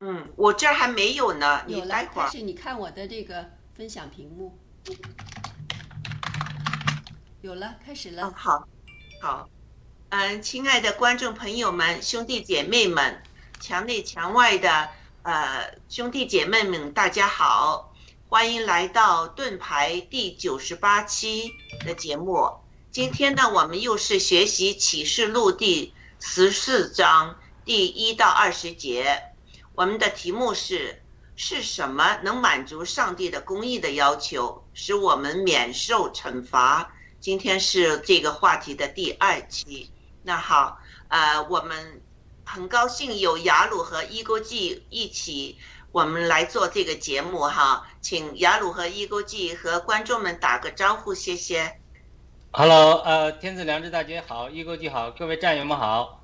[0.00, 2.26] 嗯，我这儿还没有呢，你待会儿。
[2.26, 4.56] 开始你看我的这个分享屏幕，
[7.40, 8.32] 有了，开始嗯，了。
[8.36, 8.68] 好，
[9.20, 9.48] 好，
[10.10, 13.20] 嗯，亲爱的观众朋友们、兄弟姐妹们，
[13.58, 14.88] 墙内墙外的
[15.24, 17.92] 呃兄弟姐妹们，大家好，
[18.28, 21.50] 欢迎来到盾牌第九十八期
[21.84, 22.48] 的节目。
[22.92, 29.27] 今天呢，我们又是学习启示录第十四章第一到二十节，
[29.78, 31.00] 我们的题目是。
[31.40, 36.92] 是什么能满足上帝的公义的要求，使我们免受惩罚？
[37.20, 39.88] 今天是这个话题的第二期。
[40.24, 42.02] 那好，呃，我们
[42.44, 45.58] 很高兴有雅鲁和伊钩记一起，
[45.92, 47.86] 我们来做这个节目哈。
[48.00, 51.78] 请雅鲁和伊钩记和观众们打个招呼，谢谢。
[52.50, 56.20] Hello，呃，天赐良知大家好，伊钩记好，各位战友们好。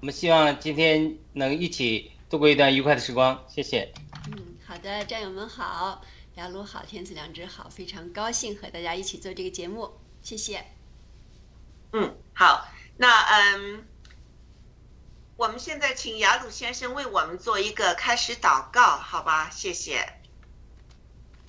[0.00, 3.92] 我们希望今天能一起度过一段愉快的时光，谢谢。
[4.32, 6.02] 嗯，好的，战友们好，
[6.34, 10.64] 雅鲁好，天赐良知好，非常高兴和大家一起做这个节目，谢谢。
[11.92, 13.84] 嗯，好，那嗯，
[15.36, 19.48] 我们现在请雅鲁先生为我们做一个开始祷告，好吧？
[19.50, 20.04] 谢谢。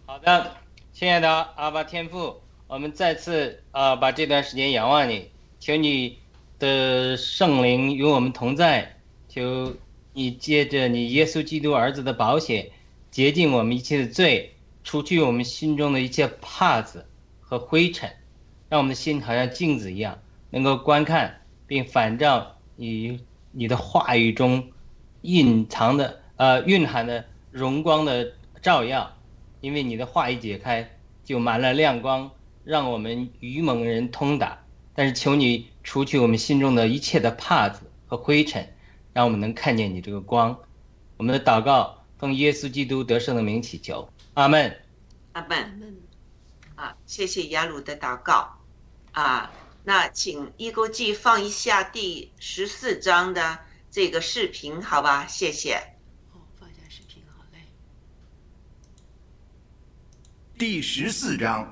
[0.06, 0.58] 好的，
[0.94, 6.20] 亲爱的阿巴天父，我们再次啊、呃把这段时间仰望你，求你
[6.60, 9.76] 的圣灵与我们同在，求
[10.18, 12.72] 你借着你耶稣基督儿子的宝血，
[13.12, 17.06] 洁净我们一切的罪，除去我们心中的一切帕子
[17.40, 18.10] 和灰尘，
[18.68, 20.18] 让我们的心好像镜子一样，
[20.50, 23.20] 能够观看并反照你
[23.52, 24.72] 你的话语中
[25.22, 29.16] 隐藏的呃蕴含的荣光的照耀。
[29.62, 32.32] 因为你的话一解开，就满了亮光，
[32.64, 34.64] 让我们愚蒙人通达。
[34.96, 38.68] 但是求你除去我们心中的一切的帕子和灰尘，
[39.18, 40.60] 让我们能看见你这个光。
[41.18, 44.80] 我们的祷告奉耶稣基督得胜的名祈求，阿门。
[45.32, 45.98] 阿门。
[46.76, 48.60] 啊，谢谢雅鲁的祷告。
[49.14, 49.52] 啊，
[49.84, 53.58] 那请一钩记放一下第十四章的
[53.90, 55.26] 这个视频，好吧？
[55.26, 55.78] 谢谢。
[56.34, 57.58] 哦，放下视频，好嘞。
[60.60, 61.68] 第十四章，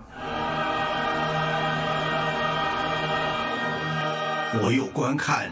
[4.63, 5.51] 我又观看，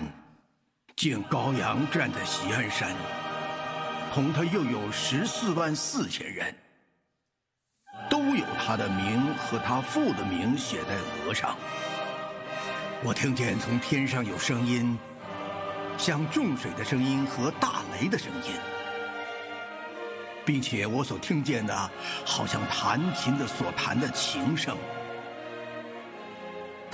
[0.95, 2.95] 见高阳站在锡安山，
[4.13, 6.55] 同他又有十四万四千人，
[8.09, 10.95] 都有他的名和他父的名写在
[11.25, 11.57] 额上。
[13.03, 14.97] 我听见从天上有声音，
[15.97, 18.53] 像众水的声音和大雷的声音。
[20.45, 21.91] 并且我所听见的，
[22.25, 24.77] 好像弹琴的所弹的琴声。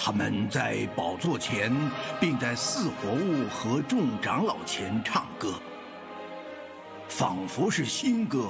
[0.01, 1.75] 他们在宝座前，
[2.21, 5.59] 并在四活物和众长老前唱歌，
[7.09, 8.49] 仿佛是新歌。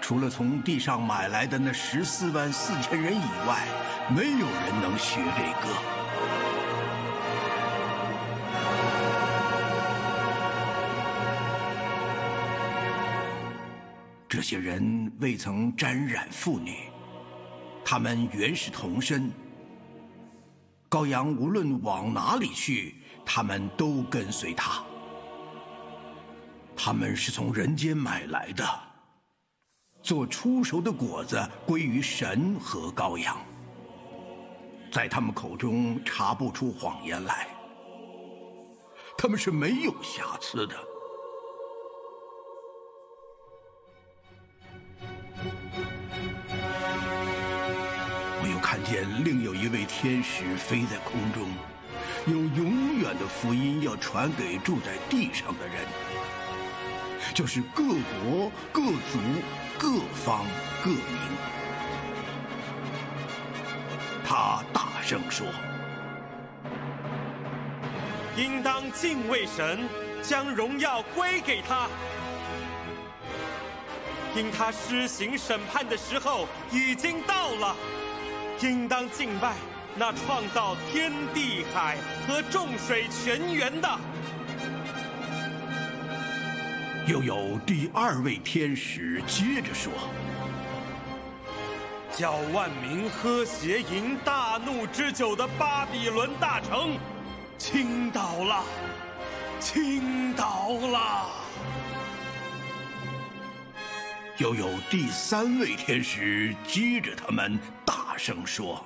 [0.00, 3.64] 除了从地上买来的那十四万四千人以外，
[4.08, 5.72] 没有人能学这歌。
[14.28, 16.74] 这些人未曾沾染妇女，
[17.84, 19.30] 他们原是童身。
[20.92, 24.84] 羔羊无论往哪里去，他们都跟随他。
[26.76, 28.62] 他们是从人间买来的，
[30.02, 33.38] 做出熟的果子归于神和羔羊，
[34.92, 37.48] 在他们口中查不出谎言来。
[39.16, 40.76] 他们是没有瑕疵的。
[48.92, 51.48] 我又看见另有一位天使飞在空中，
[52.26, 55.86] 有永远的福音要传给住在地上的人，
[57.32, 59.18] 就是各国、各族、
[59.78, 60.44] 各方、
[60.84, 61.00] 各民。
[64.24, 65.46] 他大声说
[68.36, 69.88] 应当敬畏神，
[70.22, 71.88] 将荣耀归给他。
[74.34, 77.76] 因他施行审判的时候已经到了，
[78.62, 79.54] 应当敬拜
[79.96, 83.88] 那创造天地海和众水泉源的。
[87.08, 89.92] ：“又有第二位天使接着说。”
[92.14, 96.96] 叫万民喝邪淫大怒之酒的巴比伦大城，
[97.58, 98.62] 倾倒了，
[99.58, 101.41] 倾倒了。
[104.42, 107.56] 又有第三位天使接着他们
[107.86, 108.84] 大声说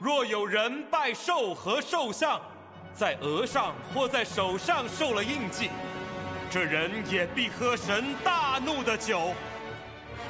[0.00, 2.40] 若有人拜兽和兽像，
[2.94, 5.68] 在额上或在手上受了印记，
[6.50, 9.34] 这人也必喝神大怒的酒。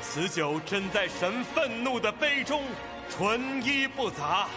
[0.03, 2.65] 此酒斟在神愤怒的杯中，
[3.09, 4.49] 纯一不杂。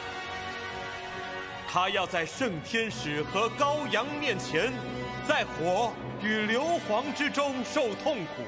[1.71, 4.73] 他要在圣天使和羔羊面前，
[5.27, 8.43] 在火与硫磺之中受痛苦。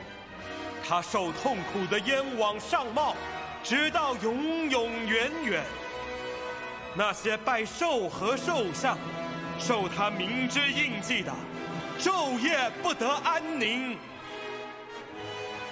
[0.84, 3.16] 他受痛苦的烟往上冒，
[3.64, 5.64] 直到永永远远。
[6.96, 8.98] 那些拜兽和兽像，
[9.60, 11.32] 受他明之印记的，
[12.00, 13.98] 昼夜不得安宁。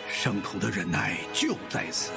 [0.09, 2.11] 圣徒的忍耐就在此，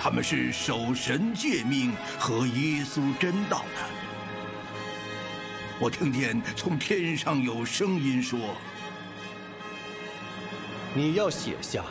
[0.00, 3.88] 他们是守神诫命和耶稣真道的。
[5.80, 8.38] 我听见从天上有声音说
[10.94, 11.84] ：“你要写下，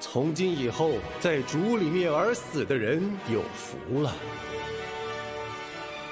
[0.00, 3.00] 从今以后，在主里面而死的人
[3.30, 4.12] 有福了。”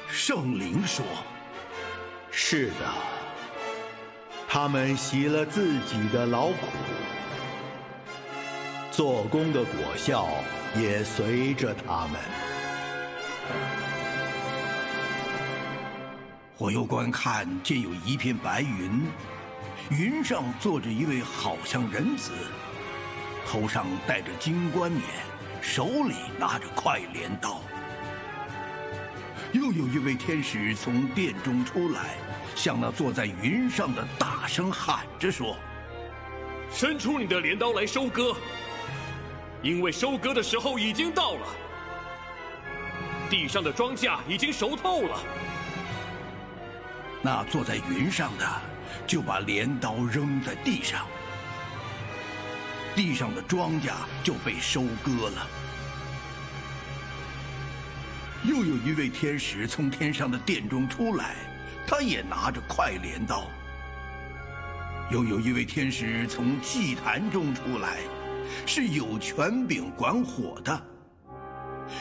[0.08, 1.04] 圣灵说
[2.30, 2.74] ：“是的，
[4.48, 6.54] 他们洗了自己的劳苦，
[8.90, 10.28] 做工的果效
[10.76, 12.20] 也随着他们。”
[16.58, 19.06] 我又观看，见有一片白云，
[19.90, 22.32] 云上坐着一位好像人子，
[23.46, 25.02] 头上戴着金冠冕，
[25.62, 27.62] 手里拿着快镰刀。
[29.52, 32.16] 又有一位天使从殿中出来，
[32.54, 35.56] 向那坐在云上的大声喊着说
[36.70, 38.36] ：“伸出你的镰刀来收割，
[39.62, 41.46] 因为收割的时候已经到了，
[43.30, 45.18] 地上的庄稼已经熟透了。”
[47.24, 48.46] 那坐在云上的
[49.08, 51.06] 就把镰刀扔在地上，
[52.94, 53.90] 地上的庄稼
[54.22, 55.46] 就被收割了。
[58.44, 61.36] 又有一位天使从天上的殿中出来，
[61.86, 63.48] 他也拿着快镰刀。
[65.10, 68.00] 又有一位天使从祭坛中出来，
[68.66, 70.82] 是有权柄管火的，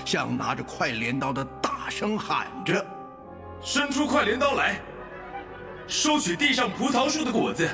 [0.04, 2.86] 向拿着快镰刀的大声喊着
[3.64, 4.82] ：“伸出快镰刀来！”
[5.88, 7.70] 收取地上葡萄树的果子，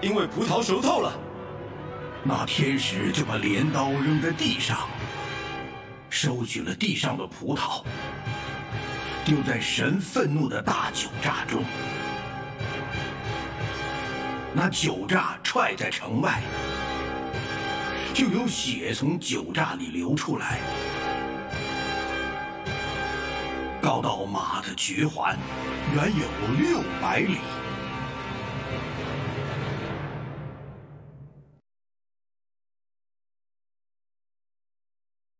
[0.00, 1.12] 因为葡萄熟透了。
[2.22, 4.88] 那天使就把镰刀扔在地上，
[6.08, 7.82] 收取了地上的葡萄，
[9.24, 11.64] 丢在神愤怒的大酒榨中。
[14.52, 16.40] 那酒榨踹在城外，
[18.14, 20.60] 就有血从酒榨里流出来。
[23.84, 25.38] 高到马的绝环，
[25.94, 26.26] 远有
[26.58, 27.36] 六百里。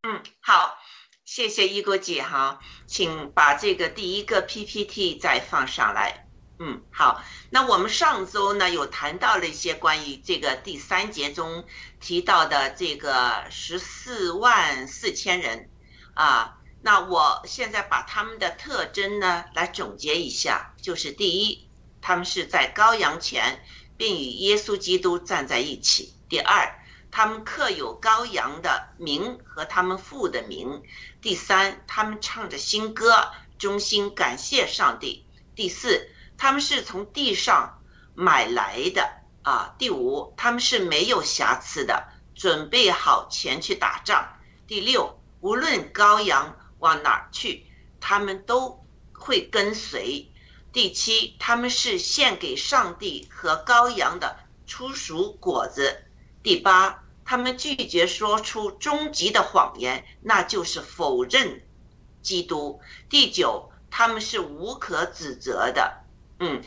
[0.02, 0.76] 嗯，好，
[1.25, 6.29] 谢谢一哥姐哈，请把这个第一个 PPT 再放上来。
[6.58, 11.64] 嗯，好，那我们上周呢有谈到了一些关于这个第三节中
[11.99, 15.70] 提到的这个十四万四千人
[16.12, 16.58] 啊。
[16.87, 21.67] 那我现在把他们的特征呢来总结一下，就是第一，
[22.03, 23.65] 他们是在羔羊前，
[23.97, 26.79] 并与耶稣基督站在一起；第二，
[27.11, 30.83] 他们刻有羔羊的名和他们父的名；
[31.23, 35.25] 第三，他们唱着新歌，衷心感谢上帝；
[35.57, 37.83] 第四，他们是从地上
[38.15, 39.08] 买来的
[39.43, 46.55] 啊；第五，他们是没有瑕疵的，准备好前去打仗；第六，无论羔羊。
[46.84, 47.64] 往哪儿去，
[47.98, 50.31] 他们都会跟随。
[50.70, 54.36] 第七，他们是献给上帝和羔羊的
[54.67, 56.05] 初熟果子。
[56.43, 61.62] 第八，他们拒绝说出终极的谎言，那就是否认
[62.20, 62.82] 基督。
[63.08, 66.05] 第九，他们是无可指责的。
[66.38, 66.62] 嗯，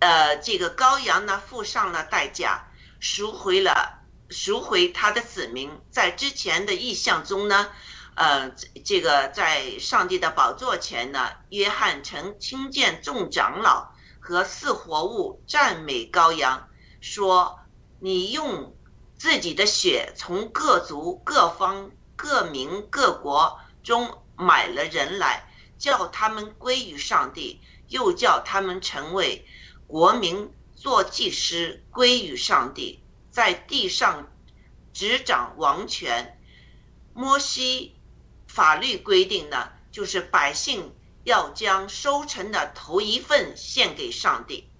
[0.00, 2.68] 呃，这个羔羊呢，付上了代价，
[3.00, 5.70] 赎回了赎回他的子民。
[5.90, 7.70] 在之前的意象中呢。
[8.16, 8.50] 呃，
[8.82, 16.66] 这个在上帝的宝座前呢，约翰曾亲见众长老和四活物赞美羔羊，
[17.02, 17.58] 说
[18.00, 18.74] ：“你用
[19.18, 29.46] 自己的血从各族、各方、各民、各国中买了人来，叫他们归于上帝，又叫他们成为
[29.86, 34.26] 国民，做祭司，归于上帝，在地上
[34.94, 36.40] 执掌王权。”
[37.12, 37.92] 摩西。
[38.56, 40.94] 法律规定呢，就是百姓
[41.24, 44.70] 要将收成的头一份献给上帝。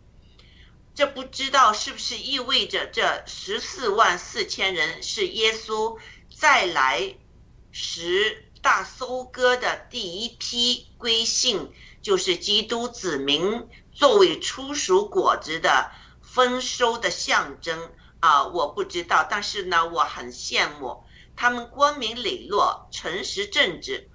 [0.95, 5.99] 这不知道是不是意味着这十四万四千人是耶稣
[6.35, 7.17] 再来
[7.71, 15.91] 时大收割的第一批归信，就是基督子民作为初熟果子的
[16.23, 17.91] 丰收的象征
[18.21, 21.05] 啊，我不知道，但是呢，我很羡慕
[21.37, 24.09] 他们光明磊落、诚实正直。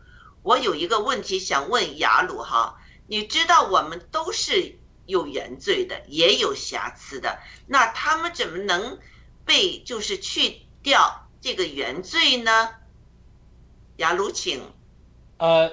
[0.43, 8.97] 我有一个问题想问雅鲁哈，你知道我们都是有原罪的，也有瑕疵的，那他们怎么能
[9.45, 12.69] 被就是去掉这个原罪呢？
[13.97, 14.61] 雅鲁，请。
[15.37, 15.69] 呃，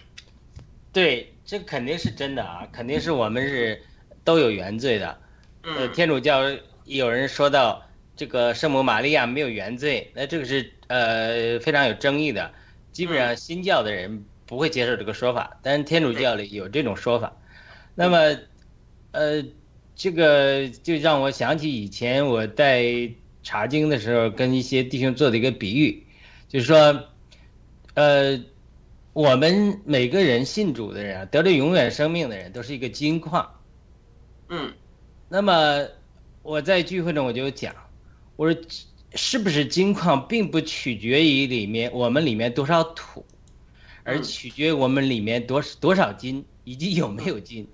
[0.92, 3.82] 对，这肯定是真的啊，肯定是我们是
[4.22, 5.18] 都有原罪的。
[5.62, 6.40] 呃，天主教
[6.84, 7.87] 有人说到
[8.18, 12.52] 这个圣母玛利亚没有原罪，那这个是呃非常有争议的。
[12.92, 17.36] 基本上新教的人不会接受这个说法，但是天主教里有这种说法。
[17.94, 18.36] 那么，
[19.12, 19.44] 呃，
[19.94, 23.10] 这个就让我想起以前我在
[23.42, 26.04] 查经的时候跟一些弟兄做的一个比喻，
[26.48, 27.04] 就是说，
[27.94, 28.42] 呃，
[29.12, 33.60] 我们每个人信主的人啊，得了永远生命的人，都是一个金矿。
[34.48, 34.72] 嗯。
[35.30, 35.86] 那么
[36.42, 37.74] 我在聚会中我就讲，
[38.38, 38.58] 我说。
[39.14, 43.24] 是不是金矿，并不取决于里面我们里面多少土，
[44.04, 47.66] 而取决于我们里面多多少金以及有没有金。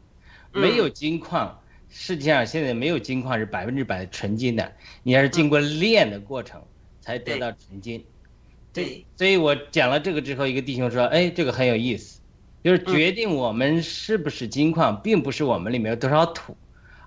[0.53, 4.73] 没有金矿，世界上现在没有金矿是百分之百纯金的。
[5.03, 6.63] 你要是经过炼的过程
[7.01, 8.05] 才得到纯金。
[8.73, 12.21] 对，所以我讲了这个之后，一个弟兄说：“哎，这个很有意思，
[12.63, 16.57] 就是决定我们是不是金矿，并不是我们里面有多少土，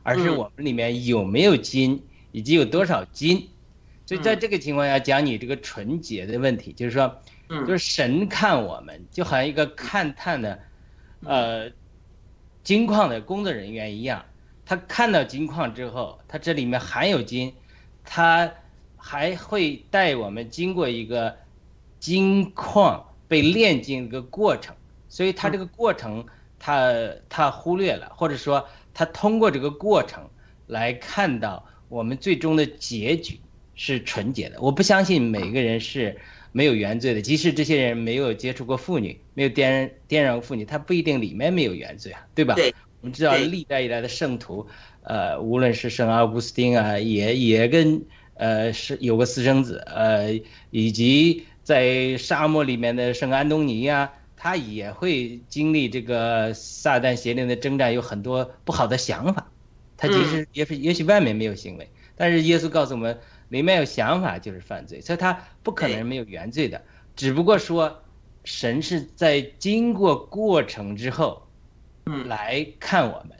[0.04, 2.04] 而是我们里面有没有金
[2.38, 3.50] 以及有多少金。”
[4.06, 10.60] 所以在这个情况下讲你这个纯洁的问题，就是说，就是神看我们就好像一个勘探的，
[11.26, 11.70] 呃，
[12.64, 14.24] 金矿的工作人员一样，
[14.66, 17.54] 他看到金矿之后，他这里面含有金，
[18.06, 18.50] 他
[18.96, 21.36] 还会带我们经过一个
[22.00, 24.74] 金矿被炼金一个过程，
[25.10, 26.26] 所以他这个过程
[26.58, 26.94] 他
[27.28, 30.30] 他忽略了，或者说他通过这个过程
[30.68, 33.40] 来看到我们最终的结局。
[33.80, 36.18] 是纯洁的，我不相信每个人是
[36.52, 37.22] 没有原罪的。
[37.22, 42.56] 即使这些人没有接触过妇女，没有颠颠染过妇女，他不一定里面没有原罪啊，对吧？
[42.56, 42.74] 对。
[43.02, 44.66] 我们知道历代以来的圣徒，
[45.04, 48.02] 呃，无论是圣阿古斯丁啊，也也跟
[48.34, 50.42] 呃是有个私生子，呃，
[50.72, 59.52] 以及在沙漠里面的圣安东尼呀，他也会经历这个撒旦邪灵的征战，有很多不好的想法。
[59.98, 63.20] 他其实也许也许外面没有行为，但是耶稣告诉我们。
[63.50, 66.84] 里面有想法就是犯罪，所以他不可能没有原罪的。
[67.16, 68.04] 只不过说，
[68.44, 71.48] 神是在经过过程之后，
[72.26, 73.38] 来看我们。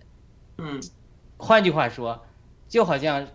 [0.60, 0.82] 嗯，
[1.36, 2.26] 换句话说，
[2.70, 3.28] 就好像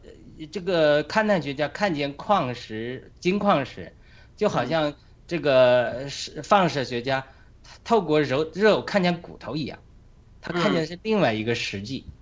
[0.50, 3.92] 这个勘探学家看见矿石、金矿石，
[4.34, 4.94] 就好像
[5.26, 7.22] 这个是放射学家
[7.84, 9.78] 透过肉肉看见骨头一样，
[10.40, 12.06] 他看见的是另外一个实际。
[12.06, 12.21] 嗯，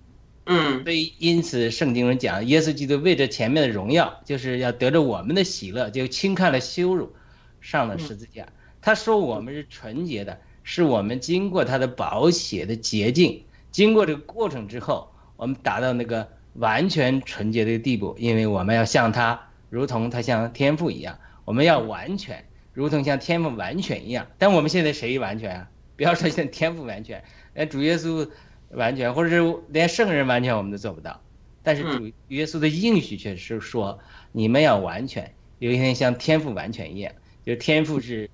[0.83, 7.13] 所以因此圣经中讲，耶稣基督为着前面的荣耀，就是要得着我们的喜乐，就轻看了羞辱，
[7.61, 8.47] 上了十字架。
[8.81, 18.15] 他说我们是纯洁的，是我们经过他的宝血的洁净，经过这个过程之后，我们达到那个完全纯洁的地步。
[18.17, 22.43] 因为我们要像他，如同他像天父一样，我们要完全，
[22.73, 24.27] 如同像天父完全一样。
[24.39, 25.69] 但我们现在谁完全啊？
[25.95, 28.27] 不要说现在天父完全，哎 主耶稣。
[28.73, 31.21] 完全，或者是连圣人完全我们都做不到，
[31.61, 33.99] 但是主耶稣的应许却是说，
[34.31, 37.13] 你们要完全，有一天像天赋完全一样，
[37.45, 38.29] 就天赋是，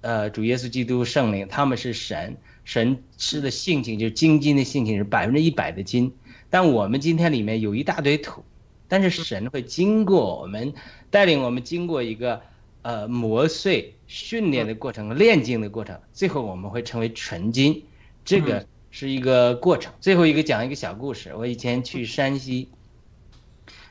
[0.00, 6.14] 呃，主耶稣基督圣灵，他们是神，神吃的性情就是金金的性情是百分之一百的金，
[6.48, 8.44] 但我们今天里面有一大堆土，
[8.88, 10.74] 但是神会经过我们
[11.10, 12.42] 带领我们经过一个
[12.82, 17.84] 呃磨碎训练的过程、炼金的过程，最后我们会成为纯金，
[18.24, 18.64] 这个。
[18.92, 19.92] 是一个过程。
[20.00, 21.34] 最后一个讲一个小故事。
[21.34, 22.68] 我以前去山西，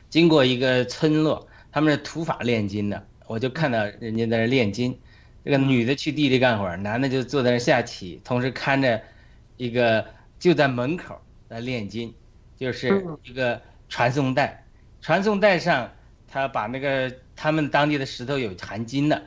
[0.08, 4.98] 经过一个村落，他们是土法炼金的，我就看到人家在那炼金。
[5.44, 9.02] 这个女的去地里干活，男的就坐在那下棋，同时看着
[9.56, 10.06] 一个
[10.38, 12.14] 就在门口在炼金，
[12.56, 14.64] 就是一个传送带。
[15.00, 15.90] 传送带上，
[16.28, 19.20] 他把那个他们当地的石头有含金的，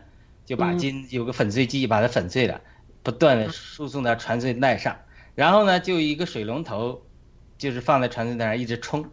[0.45, 2.61] 就把金有个粉碎机把它粉碎了，
[3.03, 4.95] 不断的输送到传送带上。
[5.35, 7.05] 然后呢，就一个水龙头，
[7.57, 9.05] 就是放在传送带上一直冲，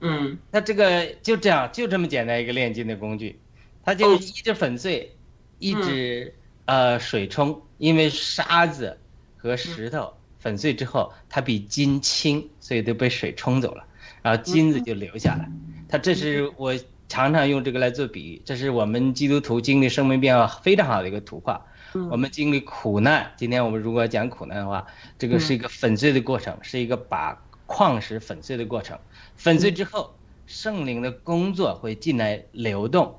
[0.00, 3.38] 嗯，那这个就这样，就这么简单一个炼金的工具，
[3.82, 5.16] 它就一直粉碎，
[5.58, 6.34] 一直
[6.66, 8.96] 呃水冲，因为沙子
[9.36, 13.84] 和石头粉碎之后，它比金轻，所以都被水冲走了，
[14.22, 15.50] 然后金子就留下来。
[15.88, 16.74] 它这是我
[17.08, 21.66] 常常用这个来做比喻，这是我们基督徒经历生命变化非常好的一个图画。
[22.10, 24.86] 我们经历苦难，今天我们如果讲苦难的话，
[25.18, 28.98] 这个是一个粉碎的过程，是一个把矿石粉碎的过程。
[29.36, 30.14] 粉碎之后，
[30.46, 33.18] 圣灵的工作会进来流动，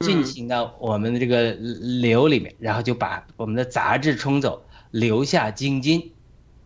[0.00, 6.12] 进行到我们的这个流里面，然后就把我们的杂质冲走，留下精金。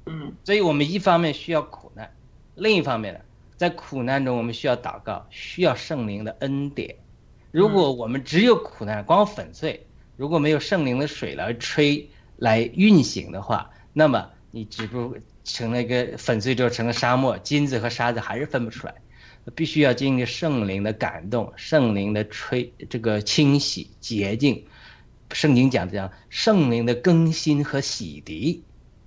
[0.07, 2.12] 嗯，所以我们一方面需要苦难，
[2.55, 3.21] 另一方面呢，
[3.57, 6.97] 在苦难中我们需要祷告，需要圣灵的恩典。
[7.52, 9.87] 如果我们只有苦难，光粉碎，
[10.20, 18.94] 如果没有圣灵的水来吹来运行的话，那么你只不过成了一个粉碎之后成了沙漠，金子和沙子还是分不出来。
[19.54, 24.66] 必须要经历圣灵的感动，圣灵的吹这个清洗洁净。
[25.32, 28.60] 圣经讲的叫圣灵的更新和洗涤。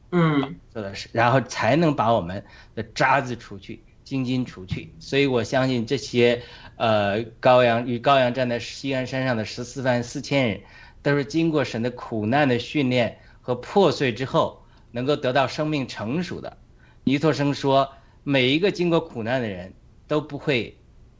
[0.09, 2.43] 嗯，说的是，然后才能把我们
[2.73, 4.91] 的渣子除去，精金除去。
[4.99, 6.41] 所以我相信这些，
[6.77, 10.61] 呃，羔羊与羔羊站在西安山上的十四万四千人，
[11.03, 16.57] 都是经过神的苦难的训练和破碎之后，能够得到生命成熟的。
[17.03, 17.91] 尼托生说，
[18.23, 19.73] 每一个经过苦难的人
[20.07, 20.77] 都不会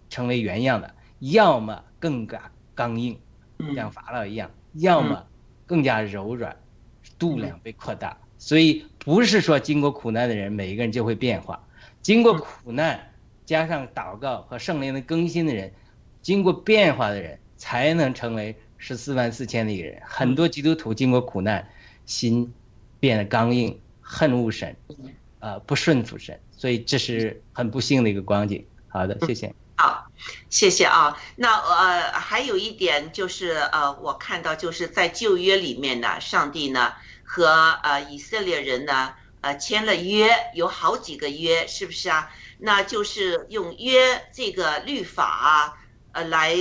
[0.09, 3.19] 成为原样的，要么更加刚硬，
[3.75, 5.25] 像法老一样，要么
[5.65, 6.55] 更加柔软，
[7.19, 8.17] 度量被扩大。
[8.37, 11.67] 所以不是说经过苦难的人每一个人就会变化，
[12.01, 13.11] 经过苦难
[13.45, 15.73] 加上祷告和圣灵的更新的人，
[16.21, 20.01] 经过变化的人才能成为十四万四千的一个人。
[20.05, 21.65] 很多基督徒经过苦难，
[22.05, 22.53] 心
[22.99, 24.75] 变得刚硬，恨恶神，
[25.39, 28.65] 呃，不顺服神，所以这是很不幸的一个光景。
[28.89, 29.55] 好的，谢谢。
[29.77, 30.05] 好，
[30.49, 31.17] 谢谢啊。
[31.37, 36.93] 那呃，还有一点就是呃，我看到就是在旧约里面呢，上帝呢。
[37.25, 37.47] 和
[37.81, 42.29] 呃以色列人呢，呃签了约，有好几个约，是不是啊？
[42.59, 45.79] 那就是用约这个律法，
[46.11, 46.55] 呃来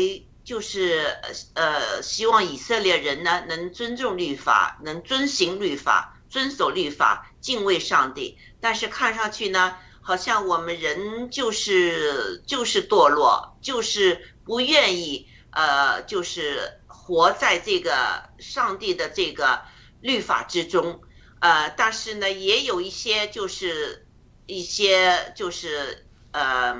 [0.52, 1.16] 就是
[1.54, 8.36] 呃希望以色列人呢能尊重律法，能遵行律法，遵守律法，敬畏上帝。
[8.60, 19.62] 但是看上去呢，好像我们人就是就是堕落，就是不愿意呃就是活在这个上帝的这个。
[20.02, 21.00] 律法之中，
[21.38, 24.04] 呃，但是呢，也有一些就是
[24.46, 26.76] 一些就是呃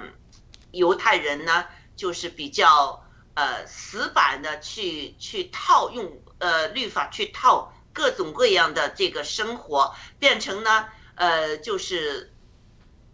[0.73, 12.33] 犹太人呢，就是比较呃死板的去去套用呃律法去套各种各样的这个生活，变成呢呃就是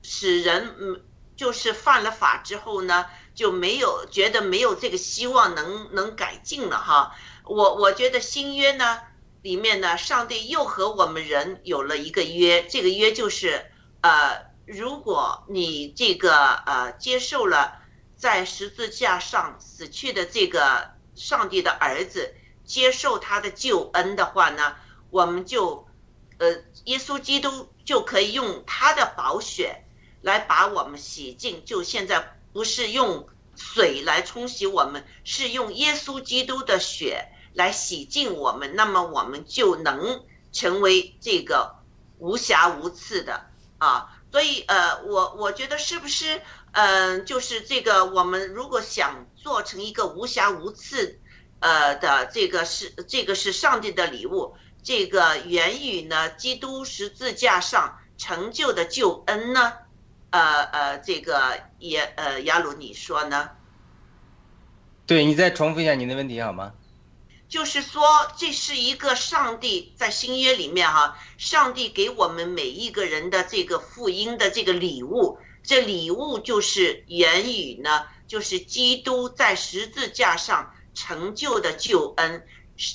[0.03, 1.05] 使人嗯
[1.37, 7.15] 就是犯了法之后呢就没有觉得没有这个希望能能改进了哈。
[7.45, 9.01] 我我觉得新约呢。
[9.41, 17.79] 里面呢，上帝又和我们人有了一个约，这个约就是，呃，如果你这个呃接受了
[18.19, 22.35] 在十字架上死去的这个上帝的儿子，
[22.67, 24.77] 接受他的救恩的话呢，
[25.09, 25.89] 我们就，
[26.37, 29.85] 呃，耶稣基督就可以用他的宝血
[30.21, 31.65] 来把我们洗净。
[31.65, 33.27] 就现在不是用
[33.57, 37.33] 水来冲洗我们，是用耶稣基督的血。
[37.55, 41.75] 来洗净我们，那么我们就能成为这个
[42.19, 43.47] 无瑕无刺的
[43.79, 44.17] 啊。
[44.31, 46.41] 所以呃，我我觉得是不是
[46.73, 51.19] 嗯，就是这个我们如果想做成一个无瑕无疵，
[51.61, 59.73] 呃的这个是这个是上帝的礼物，这个源于呢基督十字架上成就的救恩呢？
[60.31, 63.51] 呃呃，这个也呃亚鲁你说呢？
[65.07, 66.75] 对你再重复一下你的问题好吗？
[67.49, 68.03] 就是说，
[68.37, 82.47] 这是一个上帝在新约里面哈，上帝给我们每一个人的这个福音的这个礼物，这礼物就是言语呢，就是基督在十字架上成就的救恩，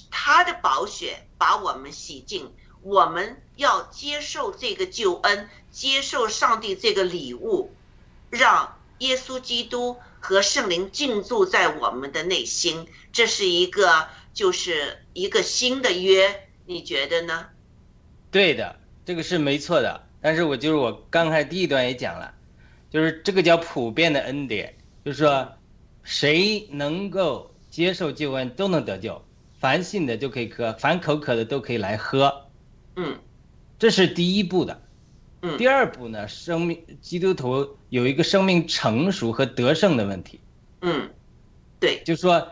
[0.10, 7.72] 他的宝血把我们洗净，我们要接受这个救恩，接受上帝这个礼物，
[8.32, 14.08] 让耶稣基督和圣灵进驻在我们的内心，这是一个。
[14.34, 17.50] 就是一个新的约，你觉得呢？
[18.32, 20.08] 对的，这个是没错的。
[20.24, 22.34] 但是我就是我刚才第一段也讲了，
[22.94, 25.52] 就是这个叫普遍的恩典，就是说，
[26.04, 29.20] 谁能够接受救恩都能得救，
[29.58, 32.46] 凡信的就可以喝，凡口渴的都可以来喝。
[32.96, 33.18] 嗯，
[33.80, 34.80] 这是第一步的。
[35.42, 40.40] 嗯，第二步呢，生命基督徒有一个生命成熟和得胜的问题。
[40.82, 41.10] 嗯，
[41.80, 42.48] 对，就是说。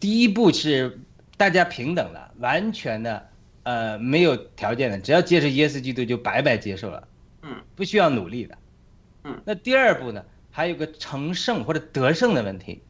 [0.00, 1.00] 第一步是
[1.38, 3.26] 大家平等的，完全的，
[3.62, 7.08] 呃，没有条件的，只要接受耶稣基督就白白接受了，
[7.40, 8.58] 嗯，不需要努力的，
[9.24, 9.42] 嗯。
[9.44, 12.82] 那第二步呢，还有个成圣或者得胜的问题，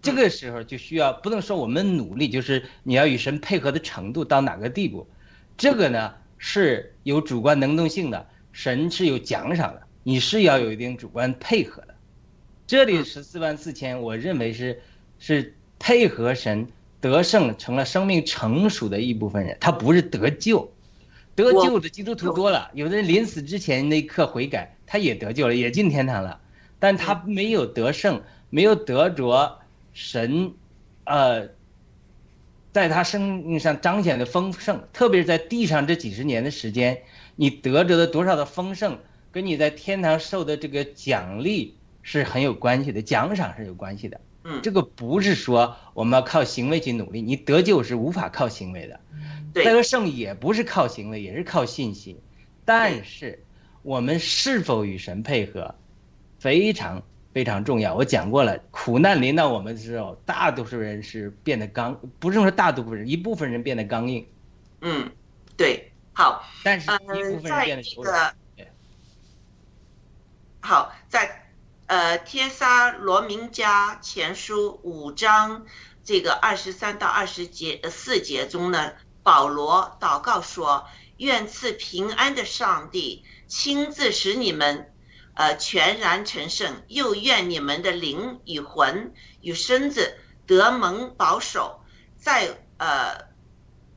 [0.00, 5.06] 这个时候就需要不能说我们努力，就是你要与神配合的程度到哪个地步，
[5.56, 11.94] 这个呢是有主观能动性的，神是有奖赏的，你是要有一定主观配合的。
[12.66, 14.80] 这里十四万四千，我认为是
[15.18, 16.68] 是配合神
[17.00, 20.72] 得胜，成了生命成熟的一部分人，他不是得救。
[21.34, 26.40] 得救的基督徒多了，有的人临死之前那一刻悔改，他也得救了，也进天堂了，
[26.78, 29.60] 但他没有得胜，没有得着
[29.94, 30.52] 神，
[31.04, 31.48] 呃，
[32.72, 37.02] 在他生命上彰显的丰盛，特别是在地上这几十年的时间，
[37.36, 38.98] 你得着的多少的丰盛，
[39.30, 44.20] 跟你在天堂受的这个奖励是很有关系的，奖赏是有关系的。
[44.44, 49.00] 嗯，这个不是说我们要靠行为去努力，你得救是无法靠行为的。
[49.52, 52.18] 得胜也不是靠行为，也是靠信心。
[52.64, 53.42] 但是，
[53.82, 55.74] 我们是否与神配合，
[56.38, 57.02] 非常
[57.34, 57.94] 非常重要。
[57.94, 64.26] 我讲过了，苦难临到我们的时候，大多数人是变得刚，不是说大多数人，一部分人变得刚硬。
[64.80, 65.10] 嗯，
[65.56, 66.44] 对，好。
[66.62, 68.34] 但是一部分人变得柔软。
[70.60, 71.48] 好，在
[71.86, 75.66] 呃《帖撒罗明迦前书》五章
[76.04, 78.92] 这个二十三到二十节四节中呢。
[79.22, 84.92] 保罗祷告说：“愿赐平安的上帝亲自使你们，
[85.34, 91.84] 呃，全然成圣；又愿你们的灵与魂与身子得蒙保守，
[92.16, 93.28] 在呃，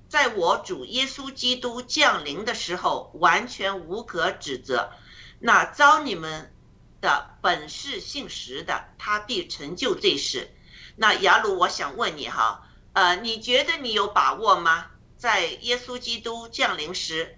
[0.08, 4.92] 在我主耶稣基督降临的时候，完全无可指责。
[5.40, 6.54] 那遭你们
[7.02, 10.54] 的本是信实的，他必成就这事。
[10.96, 14.92] 那雅鲁，我想问你哈，呃，你觉得你有把握吗？”
[15.26, 17.36] 在耶稣基督降临时，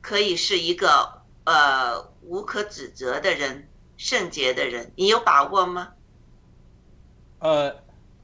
[0.00, 5.92] 可以是一个呃无可指责的人，圣洁的人，你有把握吗？
[7.38, 7.76] 呃，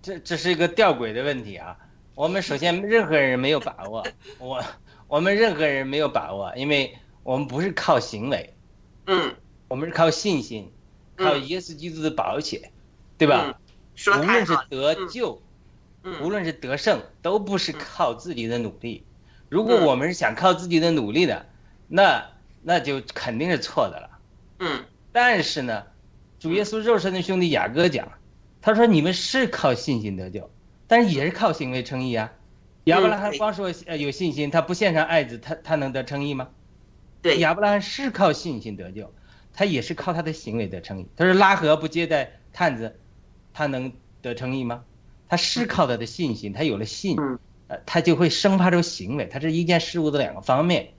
[0.03, 1.77] 这这是一个吊诡的问题啊。
[2.16, 4.05] 我们首先任何人没有把握，
[4.40, 4.61] 我
[5.07, 8.53] 我们任何人没有把握，因为我们不是靠行为，
[9.07, 9.37] 嗯，
[9.68, 10.72] 我们是靠信心，
[11.14, 12.72] 靠耶稣基督的保险，
[13.16, 13.61] 对吧？
[13.94, 15.40] 说无论是得救。
[16.22, 19.04] 无论是得胜，都不是靠自己的努力。
[19.48, 21.46] 如果我们是想靠自己的努力的，
[21.88, 22.26] 那
[22.62, 24.10] 那就肯定是错的了。
[24.58, 24.84] 嗯。
[25.12, 25.84] 但是呢，
[26.38, 28.12] 主耶稣肉身的兄弟雅各讲，
[28.60, 30.50] 他说你们是靠信心得救，
[30.86, 32.32] 但是也是靠行为称义啊。
[32.84, 36.48] 亚伯拉罕光说呃有信心，他不献上爱子，他他能得称义吗？
[37.22, 39.14] 对，亚伯拉罕是靠信心得救，
[39.54, 41.08] 他也是靠他的行为得称义。
[41.16, 42.98] 他说拉合不接待探子，
[43.54, 44.84] 他能得称义吗？
[45.28, 47.16] 他是靠他的信心，他有了信，
[47.68, 49.26] 呃，他就会生发出行为。
[49.26, 50.90] 他是一件事物的两个方面，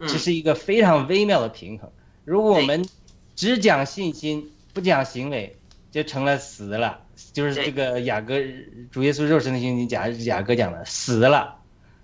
[0.00, 1.90] 这是一个非常微妙的平衡。
[2.24, 2.86] 如果我们
[3.34, 5.56] 只讲信心不讲行为，
[5.90, 7.02] 就成了死了。
[7.32, 8.36] 就是这个雅各
[8.92, 11.56] 主耶稣肉身的信心讲雅各讲的死了，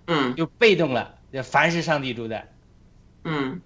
[0.07, 1.15] 嗯，就被动了。
[1.45, 2.49] 凡是上帝主宰，
[3.23, 3.61] 嗯，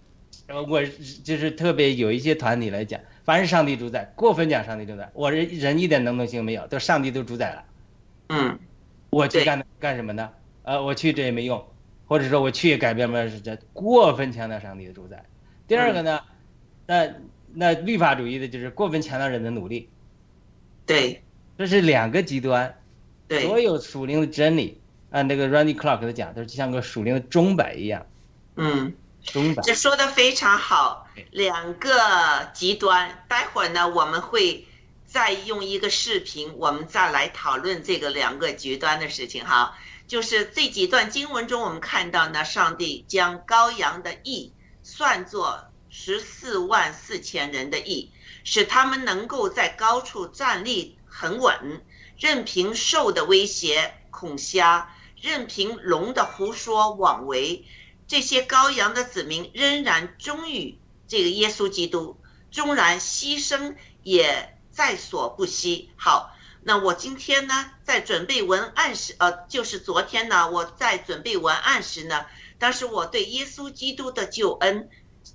[0.68, 0.82] 我
[1.24, 7.64] 就是特别有一些团体来讲，凡是上帝主宰，过分讲上帝主宰，我人人一点能动性没有，都上帝都主宰了。
[8.28, 8.58] 嗯，
[9.10, 10.30] 我去干干什么呢？
[10.62, 11.66] 呃，我去这也没用，
[12.06, 15.24] 或者说我去也改变不了，是这过分强调上帝的主宰。
[15.66, 16.20] 第二个呢，
[16.86, 17.08] 那
[17.54, 19.88] 那律法主义的就是过分强调人的努力。
[20.84, 21.22] 对，
[21.56, 22.78] 这是两个极端。
[23.26, 24.78] 对，所有属灵的真理，
[25.10, 28.06] 按这个 Randy Clark 的讲，都是像个属灵的钟摆一样。
[28.56, 29.62] 嗯，钟摆。
[29.62, 31.90] 这说的非常好，两个
[32.52, 33.24] 极端。
[33.26, 34.66] 待会儿呢，我们会。
[35.08, 39.76] 再用一个视频，我们再来讨论这个两个极端的事情哈。
[40.06, 48.12] 就是这几段经文中，我们看到呢，上帝将羔羊的义算作十四万四千人的义，
[48.44, 51.82] 使他们能够在高处站立很稳，
[52.18, 57.64] 任凭兽的威胁恐吓，任凭龙的胡说妄为，
[58.06, 64.54] 这些羔羊的子民仍然忠于这个耶稣基督，纵然牺牲也。
[64.78, 65.90] 在所不惜。
[65.96, 72.26] 好，那我今天呢，在准备文案时，呃，就是昨天呢，我在准备文案时呢，
[72.60, 74.88] 当时我对耶稣基督的救恩，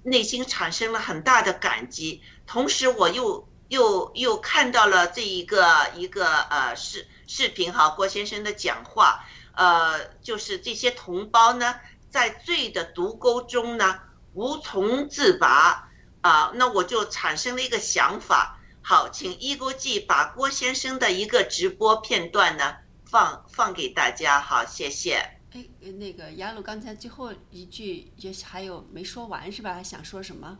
[0.04, 2.22] 内心产生了很大的感激。
[2.48, 9.26] 同时，我又又又看到了这一个一个呃视视频哈，郭先生的讲话，
[9.58, 11.76] 呃，就是这些同胞呢，
[12.10, 14.00] 在罪的毒钩中呢，
[14.36, 15.90] 无从自拔
[16.22, 18.62] 啊，那我就产生了一个想法。
[18.86, 24.42] 好，请一国际把郭先生的一个直播片段呢放放给大家。
[24.42, 25.16] 好，谢谢。
[25.54, 25.66] 哎，
[25.98, 29.74] 那个雅鲁刚才最后一句也还有没说完是吧？
[29.74, 30.60] 还想说什么？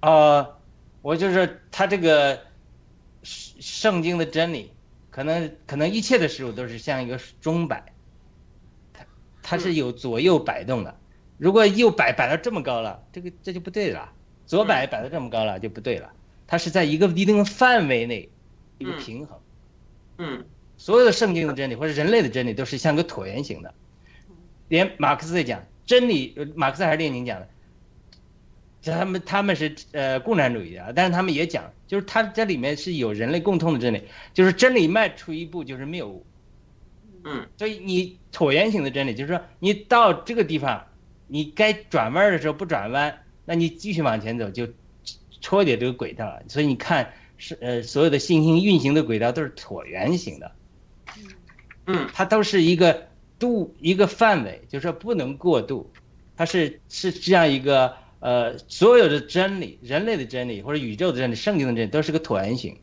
[0.00, 0.58] 呃，
[1.02, 2.40] 我就是他这个
[3.22, 4.72] 圣圣经的真理，
[5.10, 7.92] 可能可能一切的事物都是像一个钟摆，
[8.94, 9.04] 它
[9.42, 10.98] 它是有左右摆动的。
[11.36, 14.10] 如果右摆摆到这么高了，这个这就不对了。
[14.46, 16.12] 左摆摆到这么高了就不对了，
[16.46, 18.28] 它是在一个一定的范围内，
[18.78, 19.38] 一个平衡。
[20.18, 20.44] 嗯。
[20.78, 23.72] 所有的圣经的真理或者人类的真理都是像个椭圆形的，
[24.68, 27.48] 连马克思也讲真理，呃马克思还是列宁讲的，
[28.82, 34.02] 他们他们是呃共产主义的，但是他们也讲，就是它这里面是有人类共通的真理，
[34.34, 36.26] 就是真理迈出一步就是谬误，
[37.24, 37.48] 嗯。
[37.56, 40.86] 所以你椭圆形的真理就是说你到这个地方，
[41.26, 44.68] 你该转弯的时候不转弯，那你继续往前走就
[45.40, 50.52] 戳点这个轨道了，所以你看是呃所有的行星运行的轨道都是椭圆形的。
[51.86, 52.08] 嗯。
[52.12, 55.90] 它都是一个度一个范围，就是说不能过度，
[56.36, 62.78] 它是是这样一个呃所有的真理，人类的真理或者宇宙的真理、圣经的真理都是个椭圆形，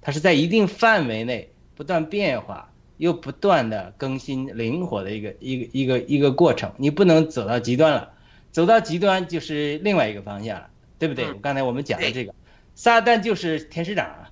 [0.00, 8.12] 它是在一定范围内不断变化又不断的更新灵活的一个一个一个一个过程，你不能走到极端了，
[8.50, 11.24] 走到极端就是另外一个方向了，对不对？
[11.26, 12.34] 嗯刚才我们讲的这个，
[12.74, 14.30] 撒旦就是天使长啊。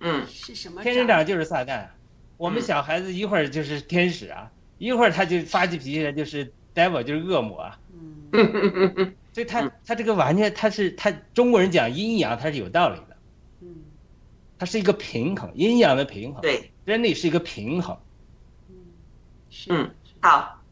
[0.00, 0.82] 嗯是什么？
[0.82, 1.88] 天使长就是撒旦，
[2.36, 7.78] 我们嗯小孩子一会儿就是天使啊，一会儿他就发起脾气来就是 devil 就是恶魔啊，
[8.32, 13.16] 嗯 所以他他这个完全他是他中国人讲阴阳他是有道理的，
[13.60, 13.74] 嗯
[14.58, 17.98] 他是一个平衡，阴阳的平衡，对，真理是一个平衡。
[18.68, 18.74] 嗯
[19.50, 19.90] 是嗯
[20.20, 20.62] 好，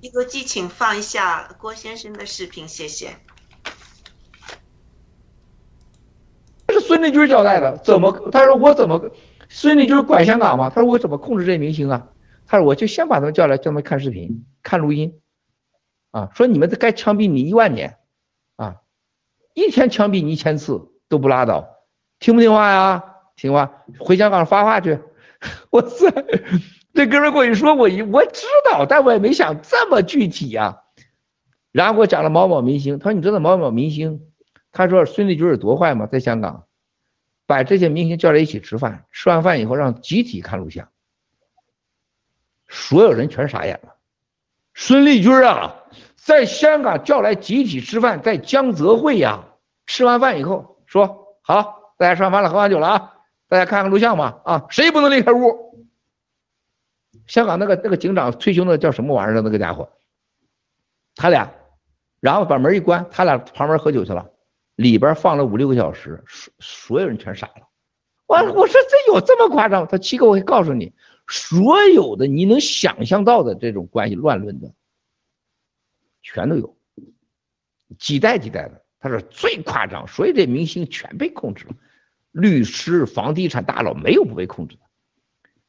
[0.00, 3.16] 一个机请放一下郭先生的视频，谢谢。
[6.66, 8.10] 这是孙立军交代的，怎么？
[8.32, 9.12] 他说我怎么？
[9.48, 10.72] 孙立军管香港吗？
[10.74, 12.08] 他说我怎么控制这些明星啊？
[12.48, 15.20] 他说我就先把他们叫来，叫他们看视频、看录音，
[16.10, 17.98] 啊，说你们该枪毙你一万年，
[18.56, 18.78] 啊，
[19.54, 21.68] 一天枪毙你一千次都不拉倒，
[22.18, 23.04] 听不听话呀？
[23.36, 24.98] 听话，回香港发话去。
[25.70, 26.08] 我操，
[26.92, 30.80] 这哥们过去说，我一我知道，但我也没想这么具体呀、
[31.70, 34.22] 然后给我讲了某某明星，他说你知道某某明星？
[34.72, 36.06] 他说孙立军有多坏吗？
[36.06, 36.64] 在香港，
[37.50, 40.88] 把这些明星叫来一起吃饭，吃完饭以后让集体看录像，
[42.68, 43.96] 所有人全傻眼了。
[44.72, 45.74] 孙立军啊，
[46.14, 49.42] 在香港叫来集体吃饭，在江泽会呀、
[49.84, 53.14] 吃完饭以后说好，大家吃完饭了，喝完酒了啊，
[53.48, 55.88] 大家看看录像吧啊，谁也不能离开屋？
[57.26, 59.90] 香港那个那个警长退休那叫什么玩意儿那个家伙，
[61.16, 61.50] 他俩，
[62.20, 64.29] 然后把门一关，他俩旁边喝酒去了。
[64.80, 67.68] 里边放了五六个小时，所所有人全傻了。
[68.26, 69.86] 我我说这有这么夸张？
[69.86, 70.94] 他七哥，我会告诉你，
[71.28, 74.72] 所有的你能想象到的这种关系乱伦的，
[76.22, 76.78] 全都有，
[77.98, 78.82] 几代几代的。
[79.00, 81.74] 他说最夸张，所以这明星全被控制了，
[82.30, 84.82] 律师、房地产大佬没有不被控制的。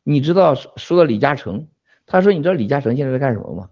[0.03, 1.67] 你知道说到李嘉诚，
[2.05, 3.69] 他说你知道李嘉诚现在在干什么吗？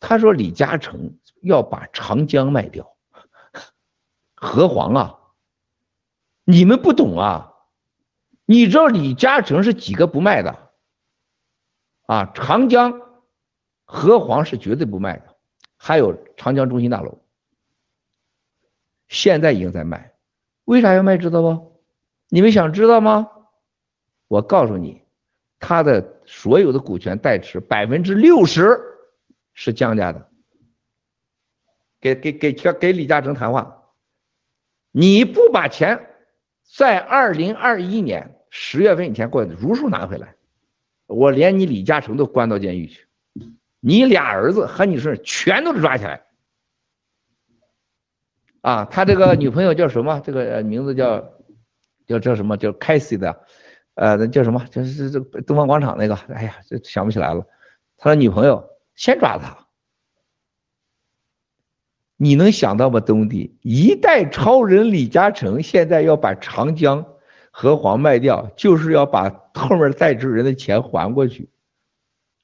[0.00, 2.91] 他说李嘉诚要把长江卖掉。
[4.42, 5.18] 何黄啊，
[6.42, 7.54] 你们不懂啊！
[8.44, 10.72] 你知道李嘉诚是几个不卖的？
[12.06, 13.00] 啊，长江、
[13.84, 15.36] 何黄是绝对不卖的，
[15.76, 17.22] 还有长江中心大楼，
[19.06, 20.12] 现在已经在卖。
[20.64, 21.16] 为啥要卖？
[21.16, 21.80] 知道不？
[22.28, 23.30] 你们想知道吗？
[24.26, 25.04] 我告诉你，
[25.60, 28.80] 他的所有的股权代持百分之六十
[29.54, 30.28] 是江家的。
[32.00, 33.78] 给给给给李嘉诚谈话。
[34.92, 36.06] 你不把钱
[36.62, 40.36] 在二零二一年十月份以前给我如数拿回来，
[41.06, 43.06] 我连你李嘉诚都关到监狱去，
[43.80, 46.22] 你俩儿子和你孙全都抓起来。
[48.60, 50.20] 啊，他这个女朋友叫什么？
[50.24, 51.32] 这个名字叫
[52.06, 52.56] 叫叫什么？
[52.56, 53.44] 叫凯西的，
[53.94, 54.64] 呃，那叫什么？
[54.70, 57.44] 就是这个东方广场那个，哎呀，这想不起来了。
[57.96, 59.61] 他的女朋友先抓他。
[62.22, 63.58] 你能想到吗，东弟？
[63.62, 67.04] 一代超人李嘉诚现在要把长江、
[67.50, 71.50] 和黄卖掉，就是要把后面代持人的钱还过去。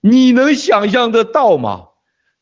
[0.01, 1.91] 你能想象得到吗？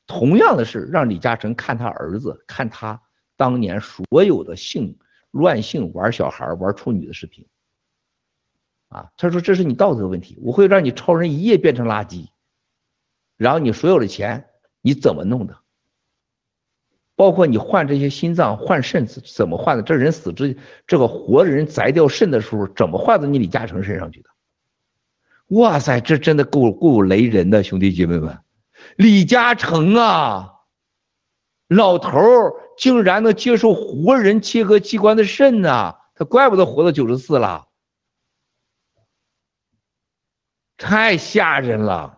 [0.06, 3.02] 同样的事，让李嘉诚看他儿子，看他
[3.36, 4.96] 当年所有的性
[5.30, 7.46] 乱性、玩小孩、玩处女的视频。
[8.88, 12.28] 啊，他说这是你道德问题，我会让你超人一夜变成垃圾，
[13.36, 14.48] 然后你所有的钱
[14.80, 15.58] 你怎么弄的？
[17.16, 19.82] 包括你换这些心脏、换肾怎么换的？
[19.82, 24.28] 这人死之这个活人摘掉肾的时候，怎么换到你李嘉诚身上去的？
[25.48, 28.38] 哇塞，这真的够够雷人的，兄弟姐妹们！
[28.96, 30.54] 李嘉诚啊，
[31.68, 37.68] 老头儿竟然能接受活人切割器官的肾呐、他怪不得活到九十四了，
[40.76, 42.15] 太吓人了。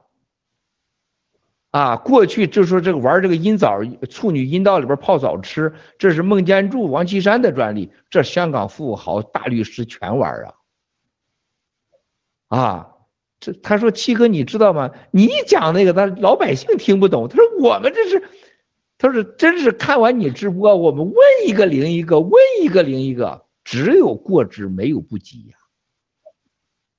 [1.70, 10.54] 啊，过去就说这个玩这个阴枣，处女阴道里边泡澡吃，这是孟建柱、王岐山的专利，这香港富豪、大律师全玩啊。
[12.48, 12.88] 啊，
[13.38, 14.92] 这他说七哥你知道吗？
[15.10, 17.28] 你讲那个，他老百姓听不懂。
[17.28, 18.26] 他说我们这是，
[18.96, 21.14] 他说真是看完你直播，我们问
[21.46, 25.56] 一个零一个，问一个零一个，只有过之没有不及呀。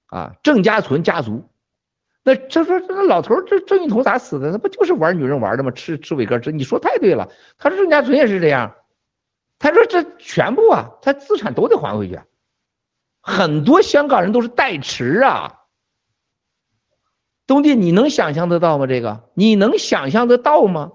[0.06, 1.50] 啊，郑家存家族。
[2.30, 4.52] 那他说这个老头这郑运彤咋死的？
[4.52, 5.72] 他不就是玩女人玩的吗？
[5.72, 7.30] 吃吃伟哥吃，你说太对了。
[7.58, 8.76] 他说郑家纯也是这样。
[9.58, 12.20] 他说这全部啊，他资产都得还回去。
[13.20, 15.62] 很多香港人都是代持啊。
[17.48, 18.86] 东弟，你能想象得到吗？
[18.86, 20.92] 这个你能想象得到吗？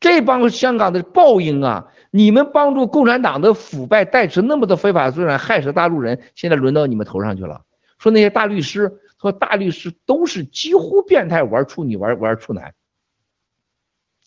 [0.00, 1.88] 这帮香港的报应啊！
[2.10, 7.62] 你们帮助共产党的腐败代持那么多非法资产，害死大陆人，现在轮到你们头上去了。
[7.98, 9.00] 说那些大律师。
[9.20, 12.74] 说大律师都是几乎变态玩处女玩玩处男。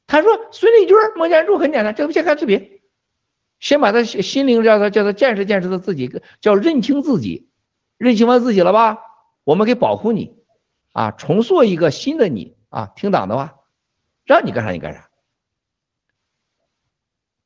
[0.05, 2.81] 他说孙立军、孟建柱很简单，这不先看视频，
[3.59, 7.49] 先把他心灵叫他叫他见识见识他自己，叫认清自己，
[7.97, 8.99] 认清完自己了吧？
[9.43, 10.37] 我们给保护你，
[10.91, 13.55] 啊，重塑一个新的你啊，听党的话，
[14.25, 15.09] 让你干啥你干啥。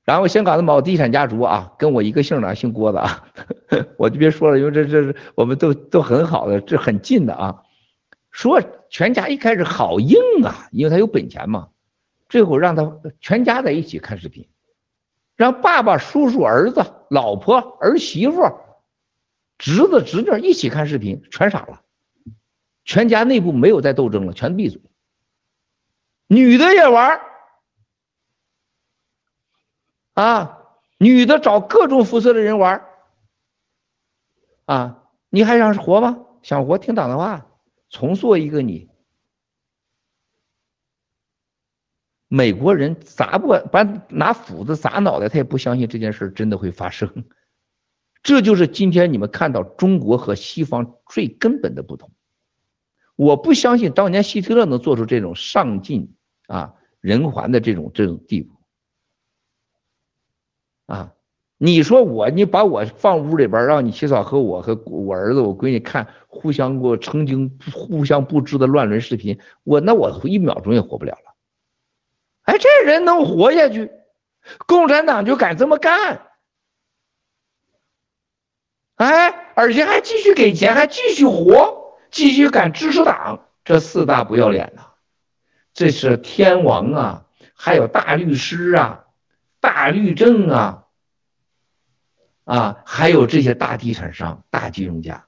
[0.08, 3.28] 然后香港的某地产家族啊，跟我一个姓的，姓郭的啊，
[4.00, 7.62] 我就别说了，因为这这是我们都都很好的，这很近的啊。
[8.32, 11.68] 说全家一开始好硬啊，因为他有本钱嘛。
[12.30, 14.48] 最后让他全家在一起看视频，
[15.36, 18.42] 让爸爸、叔叔、儿子、老婆、儿媳妇、
[19.58, 21.82] 侄子、侄女一起看视频，全傻了。
[22.86, 24.80] 全家内部没有再斗争了，全闭嘴。
[26.28, 27.20] 女的也玩。
[30.18, 30.64] 啊，
[30.98, 32.84] 女的找各种肤色的人玩
[34.66, 36.26] 啊，你还想活吗？
[36.42, 37.46] 想活听党的话，
[37.92, 38.90] 重塑一个你。
[42.28, 47.26] 美国人砸不把拿斧子砸脑袋，他也不相信这件事真的会发生。
[48.24, 52.12] 这就是今天你们看到中国和西方最根本的不同。
[53.16, 56.16] 我不相信当年希特勒能做出这种上进
[56.48, 58.57] 啊人寰的这种这种地步。
[60.88, 61.14] 啊，
[61.58, 71.36] 你说我，你把我放屋里边，让你洗澡，和我和我儿子、我闺女看互相过曾经互相不知的乱伦视频，我那我一秒钟也活不了了。
[72.44, 73.92] 哎，这人能活下去，
[74.66, 76.22] 共产党就敢这么干，
[78.96, 84.84] 哎，而且还继续给钱，还继续活，继续敢支持党，这四大不要脸呐！
[85.74, 89.04] 这是天王啊，还有大律师啊。
[89.60, 90.86] 大律政啊，
[92.46, 95.28] 啊，还有这些大地产商、大金融家。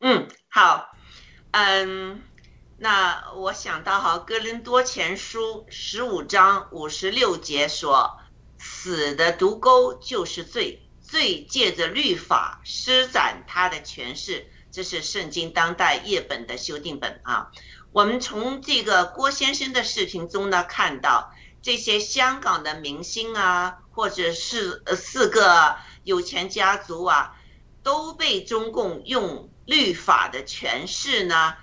[0.00, 0.94] 嗯，好，
[1.50, 2.22] 嗯，
[2.76, 8.20] 那我想到哈，《哥林多前书》十五章五十六节说
[8.58, 17.50] ：“死的毒钩就是罪，罪借着律法施展他的权势。”这是圣经当代译本的修订本啊。
[17.90, 25.74] 我们从这个郭先生的视频中呢，看到这些香港的明星啊，或者是呃四个
[26.04, 27.34] 有钱家族啊，
[27.82, 31.54] 都被中共用律法的诠释呢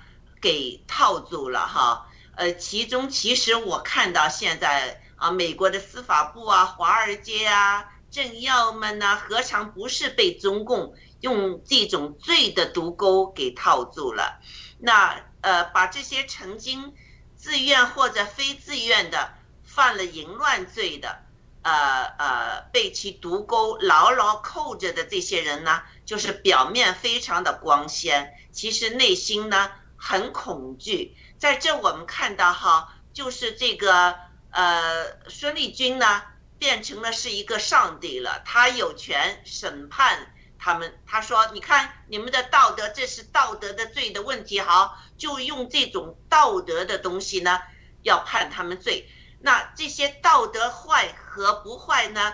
[0.41, 2.07] 给套住了哈。
[2.35, 14.41] 呃，其中其实我看到现在啊，美国的司法部啊、华尔街啊、政要们呢，何尝不是被中共用这种罪的毒钩给套住了？
[14.79, 15.23] 那。
[15.45, 16.95] 呃，把这些曾经
[17.35, 19.31] 自愿或者非自愿的
[19.63, 21.19] 犯了淫乱罪的，
[21.61, 31.15] 呃呃，被其毒钩牢牢扣着的这些人呢，就是表面非常的光鲜，其实内心呢很恐惧。
[31.37, 34.15] 在这我们看到哈，就是这个
[34.49, 36.23] 呃孙立军呢
[36.57, 40.31] 变成了是一个上帝了，他有权审判。
[40.65, 44.59] 他们他说：“你看你们的道德，这是道德的罪的问题。
[44.59, 47.61] 好，就用这种道德的东西呢，
[48.01, 49.07] 要判他们罪。
[49.41, 52.33] 那这些道德坏和不坏呢？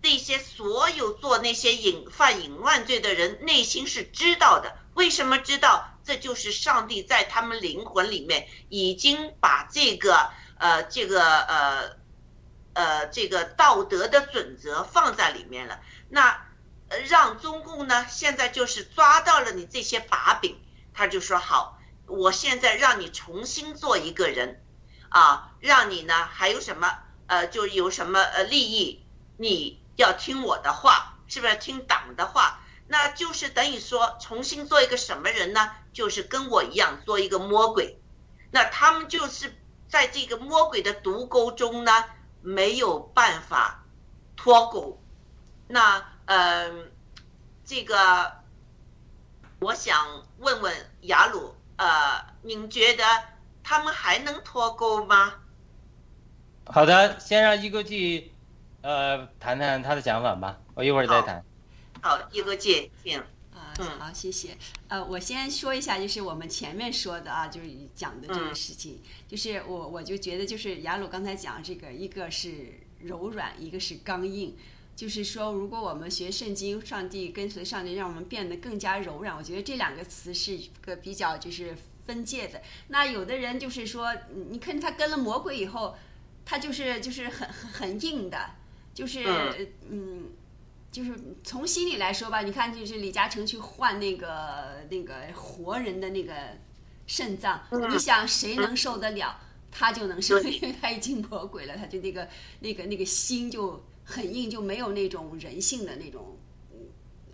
[0.00, 4.78] 那些所有做那些隐犯淫乱罪的人，内心是知道的。
[4.94, 5.98] 为什么知道？
[6.04, 10.30] 这就是上帝在他们灵魂里面已经把这个
[10.60, 11.96] 呃这个呃
[12.74, 15.80] 呃这个道德的准则放在里面了。
[16.10, 16.44] 那。”
[17.08, 20.56] 让中共呢，现在就是抓到了你这些把柄，
[20.94, 24.62] 他就说好，我现在让你重新做一个人，
[25.08, 29.04] 啊，让你呢还有什么呃，就有什么呃利益，
[29.36, 32.60] 你要听我的话，是不是听党的话？
[32.86, 35.70] 那就是等于说重新做一个什么人呢？
[35.92, 38.00] 就是跟我一样做一个魔鬼。
[38.50, 39.54] 那他们就是
[39.88, 42.04] 在这个魔鬼的毒钩中呢，
[42.40, 43.84] 没有办法
[44.36, 45.02] 脱钩。
[45.66, 46.90] 那嗯，
[47.64, 48.30] 这个
[49.60, 53.02] 我想问问雅鲁，呃，您觉得
[53.62, 55.36] 他们还能脱钩吗？
[56.66, 58.30] 好的，先让一哥去，
[58.82, 61.42] 呃，谈谈他的想法吧，我一会儿再谈。
[62.02, 63.18] 好，一哥姐，请。
[63.18, 64.54] 啊，好，谢谢。
[64.88, 74.54] 呃，我先说一下，就是我们前面说的啊，就是讲的这个事情，就是我我就觉得，就是雅鲁刚才讲这个，一个是柔软，一个是刚硬。
[74.98, 79.36] 就是说，如果我们学圣经，上帝跟随上帝，让我们变得更加柔软。
[79.36, 81.72] 我觉得这两个词是一个比较就是
[82.04, 82.60] 分界的。
[82.88, 84.12] 那有的人就是说，
[84.50, 85.96] 你看他跟了魔鬼以后，
[86.44, 88.50] 他就是就是很很很硬的，
[88.92, 89.22] 就是
[89.88, 90.32] 嗯，
[90.90, 92.40] 就是从心里来说吧。
[92.42, 96.34] 你看，就是李嘉诚去换那个那个活人的那个
[97.06, 99.40] 肾脏，你想谁能受得了？
[99.70, 102.28] 他就能受，因为他已经魔鬼了，他就那个
[102.58, 103.80] 那个那个心就。
[104.10, 106.38] 很硬，就没有那种人性的那种，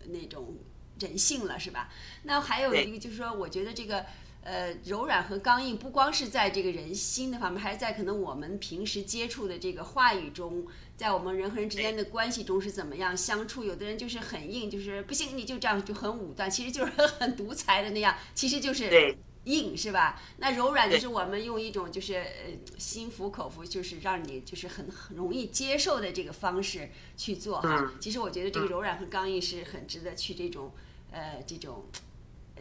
[0.09, 0.57] 那种
[0.99, 1.89] 人性了，是吧？
[2.25, 4.05] 那还有一个就是说，我觉得这个
[4.43, 10.67] 呃柔软和刚硬，不光是在这个人心的方面，还是在可能我们平时接触的这个话语中，
[10.97, 13.63] 在我们人和人之间的关系中是怎么样相处。
[13.63, 19.17] 有的人就是很硬，就是不行，你就这样就很武断，其实就是很独裁的那样，其实就是。
[19.45, 20.21] 硬是吧？
[20.39, 27.93] 那柔软就是我们用一种就是呃心服口服，就是让你就是很很容易接受的这个方式去做哈。
[28.01, 30.73] 其实我觉得这个柔软和刚硬是很值得去这种
[31.11, 31.85] 呃这种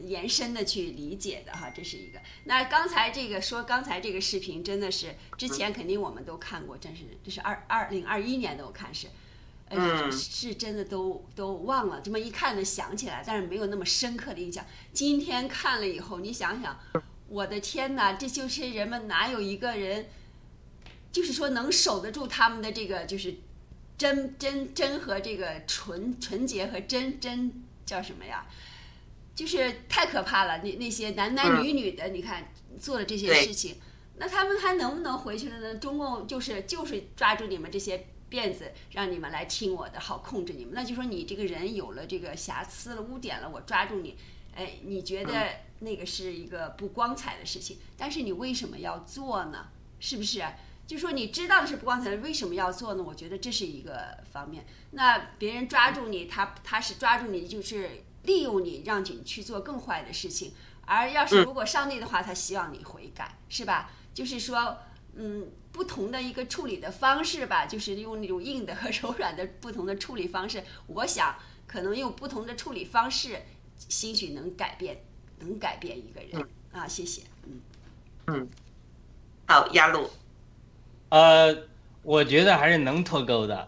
[0.02, 1.70] 延伸的去理解的哈。
[1.70, 2.20] 这是一个。
[2.44, 9.08] 那刚才这个说刚才这个视频真的是之前肯定我们都看过，真是这是二二零二一年的我看是。
[9.76, 14.66] 嗯，是真的都都忘了，这么一看呢想起来，但是没有那么深刻的印象。
[14.92, 16.80] 今天看了以后，你想想，
[17.28, 20.08] 我的天哪，这就是人们哪有一个人，
[21.12, 23.36] 就是说能守得住他们的这个就是
[23.98, 28.46] 真真真和这个纯纯洁和真真叫什么呀？
[29.36, 30.60] 就是太可怕了。
[30.64, 33.78] 那那些男男女女的，你看做了这些事情，
[34.18, 35.76] 那他们还能不能回去了呢？
[35.76, 38.08] 中共就是就是抓住你们这些。
[38.34, 40.74] 辫子让你们来听我的，好控制你们。
[40.74, 44.18] 那就说你这个人有了这个瑕疵了、污点了，我抓住你，
[44.56, 45.48] 哎，你觉得
[45.80, 49.68] 那个是一个不光彩的事情，但是你为什么要做呢？
[50.00, 50.44] 是不是？
[50.88, 53.04] 就说你知道的是不光彩的，为什么要做呢？
[53.04, 54.66] 我觉得这是一个方面。
[54.92, 60.54] 那别人抓住你，他他是抓住你，就是利用你，让你去做更坏的事情。
[60.86, 63.92] 而要是如果上帝的话，他希望你悔改，是吧？
[64.12, 64.76] 就是说。
[65.16, 70.64] 嗯，不同的一个处理的方式吧， 就是用那种硬的和柔软的不同的处理方式。
[70.88, 71.36] 我想，
[71.68, 73.42] 可能用不同的处理方式，
[73.90, 75.04] 兴许能改变，
[75.40, 76.48] 能改变一个人。
[76.72, 77.24] 啊，谢谢。
[77.46, 77.60] 嗯
[78.28, 78.48] 嗯，
[79.48, 80.10] 好，亚路。
[81.10, 81.56] 呃，
[82.04, 83.68] 我觉得还是能脱钩的。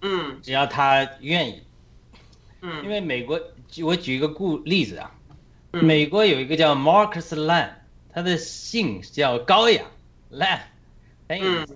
[0.00, 1.62] 嗯，只要他愿意。
[2.62, 3.40] 嗯，因为美国，
[3.84, 5.14] 我举一个故例子啊，
[5.70, 7.74] 美国有一个叫 Marcus Lamb，
[8.12, 9.84] 他的姓叫高雅
[10.30, 10.60] Lamb。
[11.40, 11.66] 嗯，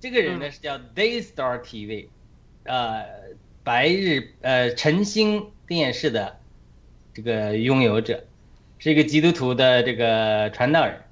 [0.00, 2.08] 这个人呢是叫 Daystar TV，
[2.64, 3.04] 呃，
[3.62, 6.40] 白日呃晨星电视的
[7.12, 8.24] 这个拥有者，
[8.78, 11.02] 是一个基督徒的这个传道人。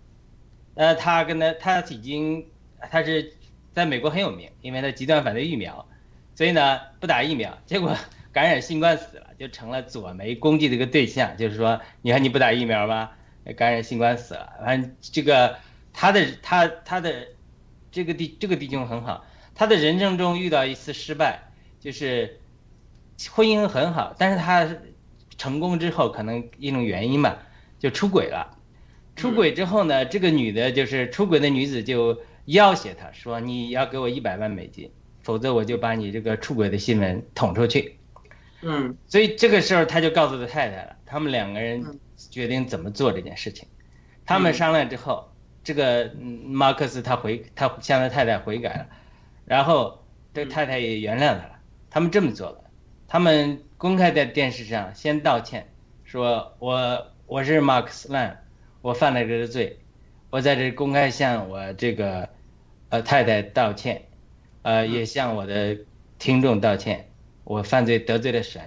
[0.75, 2.47] 呃，他跟他他已经
[2.91, 3.35] 他是
[3.75, 5.87] 在美国很有名，因为他极端反对疫苗，
[6.35, 7.97] 所以呢不打疫苗，结果
[8.33, 11.37] 感染新冠死了，就成了左媒攻击的一个对象。
[11.37, 13.17] 就是说，你看你不打疫苗吧，
[13.57, 14.55] 感染新冠死了。
[14.65, 15.59] 反正这个
[15.93, 17.29] 他的他他的。
[17.91, 19.25] 这个弟这个弟兄很好，
[19.55, 22.39] 他的人生中遇到一次失败，就是
[23.31, 24.69] 婚姻很好，但是他
[25.37, 27.39] 成功之后可能一种原因吧，
[27.79, 28.57] 就出轨了。
[29.17, 34.91] 出轨之后呢，这个女的就是出轨的女子就要挟他说：“你要给我一百万美金，
[35.23, 37.99] 否则我就把你这个出轨的新闻捅出去。”
[38.63, 41.99] 嗯，所以这个时候他就告诉他太太了，他们两个人
[42.31, 43.67] 决定怎么做这件事情。
[44.27, 45.33] 他们商量之后。
[45.69, 46.11] 这个
[46.47, 48.87] 马克思他悔他向他太太悔改了，
[49.45, 50.03] 然后
[50.33, 51.59] 这太太也原谅他了。
[51.91, 52.65] 他们这么做了，
[53.07, 55.69] 他们公开在电视上先道歉，
[56.05, 58.47] 说我我是马克思兰，
[58.81, 59.79] 我犯了这个罪，
[60.31, 62.31] 我在这公开向我这个
[62.89, 64.07] 呃太太道歉，
[64.63, 65.77] 呃也向我的
[66.19, 67.11] 听众道歉，
[67.45, 68.63] 我犯罪得罪了神，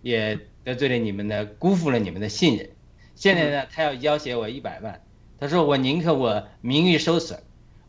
[0.00, 2.70] 也得罪了你们的，辜负了你们的信任。
[3.14, 5.02] 现在呢，他要要挟我一百万。
[5.38, 7.40] 他说：“我宁可我名誉受损，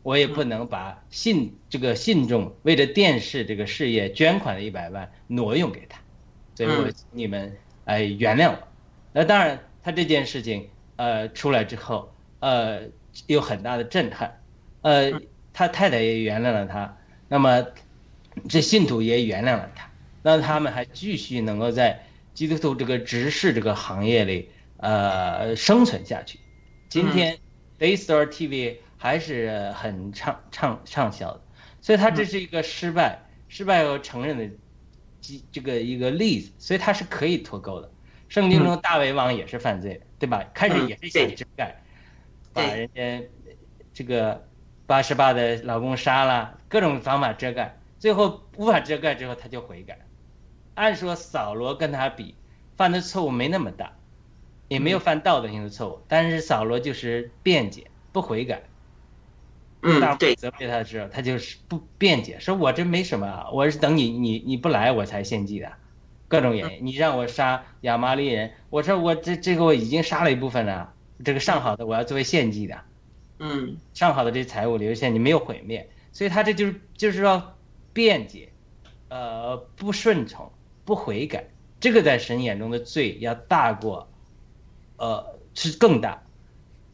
[0.02, 5.98] 我也不能把信这个信众为了电视这个事业捐款的一百万挪用给他，
[6.54, 8.58] 所以我你们哎原谅我。
[9.12, 12.82] 那当然，他这件事情呃出来之后，呃
[13.26, 14.40] 有很大的震撼，
[14.82, 15.12] 呃
[15.54, 17.66] 他太太也原谅了他，那么
[18.48, 19.90] 这信徒也原谅了他，
[20.22, 26.38] 那他们还继续能够在基督徒这个执事这个行业里呃生存下去。
[26.88, 27.38] 今天
[27.78, 31.40] Daystar TV 还是很畅畅畅销的，
[31.80, 34.48] 所以他这是一个失败失败和承认的
[35.20, 37.90] 这这个一个例子，所以他是可以脱钩的。
[38.28, 40.44] 圣经中大卫王也是犯罪的，对吧？
[40.52, 41.82] 开始也是想遮盖，
[42.52, 43.26] 把人家
[43.94, 44.46] 这个
[44.86, 49.98] 八十八的老公杀了，各种方法遮盖，最后无法遮盖之后，他就悔改。
[50.74, 52.34] 按说扫罗跟他比，
[52.76, 53.96] 犯的错误没那么大，
[54.68, 58.62] 也没有犯道德性的错误，但是扫罗就是辩解不悔改。
[59.82, 65.72] 嗯，对，责备他的时候，他就是不辩解，说我这没什么，啊我是等你你你不来我才献祭的。
[66.26, 70.92] 各种原因，你让我杀亚麻利人，我说我这这个我已经杀了一部分了，
[71.24, 72.82] 这个上好的我要作为献祭的，
[73.38, 77.54] 嗯，上好的这财物留下，你没有毁灭，所以他这就是就是说
[77.94, 78.50] 辩解，
[79.08, 80.52] 呃，不顺从，
[80.84, 81.48] 不悔改，
[81.80, 84.10] 这个在神眼中的罪要大过，
[84.98, 86.22] 呃，是更大，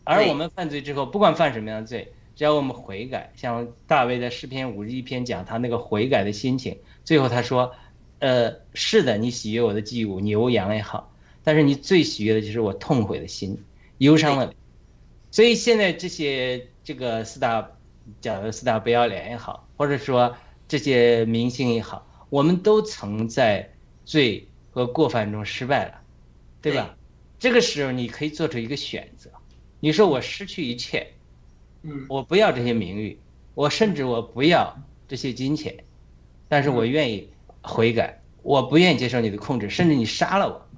[0.04, 7.74] 而我们犯罪之后，不管犯什么样的罪，只要我们悔改，像大卫在诗篇五十一篇讲他那个悔改的心情，最后他说。
[8.20, 13.62] 呃，是的，你喜悦我的祭物，牛羊也好，但是你最喜悦的就是我痛悔的心，
[13.98, 14.54] 忧伤的。
[15.30, 17.72] 所以现在这些这个四大，
[18.22, 20.34] 讲的四大不要脸也好，或者说
[20.68, 23.74] 这些明星也好，我们都曾在
[24.06, 26.00] 罪和过犯中失败了，
[26.62, 26.96] 对吧？
[27.44, 29.30] 这个时候你可以做出一个选择，
[29.78, 31.08] 你说我失去一切，
[31.82, 33.18] 嗯，我不要这些名誉，
[33.54, 35.84] 我甚至我不要这些金钱，
[36.48, 37.28] 但是我愿意。
[37.60, 40.68] 悔改，我不愿意接受你的控制，甚至你杀了我，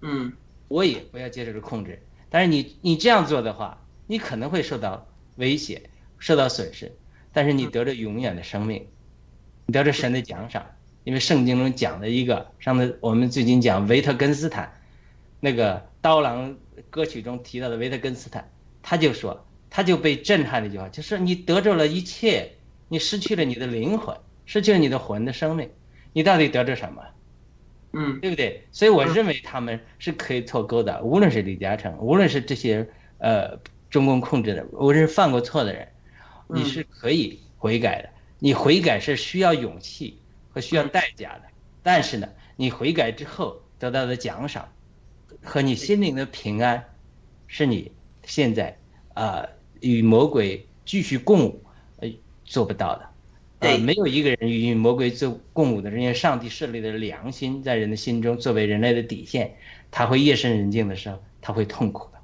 [0.00, 0.32] 嗯，
[0.66, 2.02] 我也不要接受这控制。
[2.30, 5.82] 但是你你这样做的话，你可能会受到威胁，
[6.18, 6.92] 受到损失，
[7.32, 8.86] 但是你得着永远的生命，
[9.66, 10.66] 你得着神的奖赏。
[11.04, 14.72] 因为圣经中讲的一个，上次我们最近讲维特根斯坦，
[15.44, 16.56] 那个刀郎
[16.88, 18.48] 歌曲中提到的维特根斯坦，
[18.80, 22.52] 他就说，他就被震撼的一句话，就是你得着了一切，
[22.86, 24.16] 你失去了你的灵魂，
[24.46, 25.68] 失去了你的魂的生命。
[26.12, 27.02] 你到底得着什么？
[27.92, 28.68] 嗯，对不对？
[28.70, 32.88] 所以我认为他们是可以脱钩的，无论是李嘉诚，无论是这些
[33.18, 33.58] 呃
[33.90, 35.88] 中共控制的，无论是犯过错的人，
[36.46, 38.10] 你是可以悔改的。
[38.38, 40.20] 你悔改是需要勇气
[40.50, 41.42] 和需要代价的，
[41.82, 44.71] 但是呢，你悔改之后得到的奖赏
[45.42, 46.84] 和你心灵的平安，
[47.46, 47.92] 是你
[48.24, 48.78] 现在
[49.14, 49.46] 啊
[49.80, 51.62] 与魔鬼继续共舞
[51.98, 52.08] 呃
[52.44, 53.08] 做不到的。
[53.58, 59.54] 呃，没有一个人与魔鬼做共舞的，人家上帝设立的良心在人的心中作为人类的底线，
[59.90, 62.18] 他会夜深人静的时候，他会痛苦的，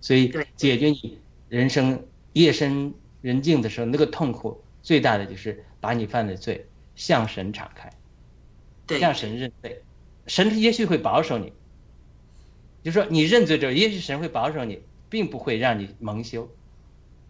[0.00, 1.18] 所以解决你
[1.48, 6.64] 人生夜深人静的时候那个痛苦最大的就是把你犯的罪
[6.94, 7.90] 向神敞开，
[9.00, 9.82] 向神认罪，
[10.28, 11.52] 神也许会保守你，
[12.84, 16.48] 就说你认罪之后，也许神会保守你，并不会让你蒙羞，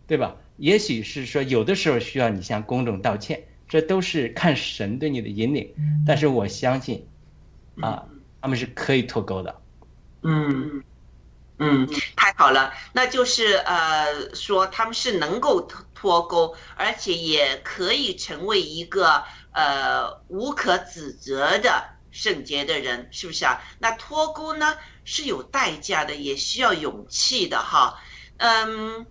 [0.07, 0.37] 对吧？
[0.59, 3.45] 也许是说有的时候需要你向公众道歉。
[3.67, 5.75] 这都是看神对你的引领，
[6.07, 7.09] 但是我相信，
[7.81, 8.05] 啊，
[8.41, 9.63] 他们是可以脱钩的。
[10.23, 10.85] 嗯
[11.59, 23.63] 嗯，太好了，那就是呃，说他们是能够脱脱钩，而且也可以成为一个呃无可指责的圣洁的人，是不是啊？
[23.79, 27.99] 那脱钩呢是有代价的，也需要勇气的哈。
[28.39, 29.07] 嗯，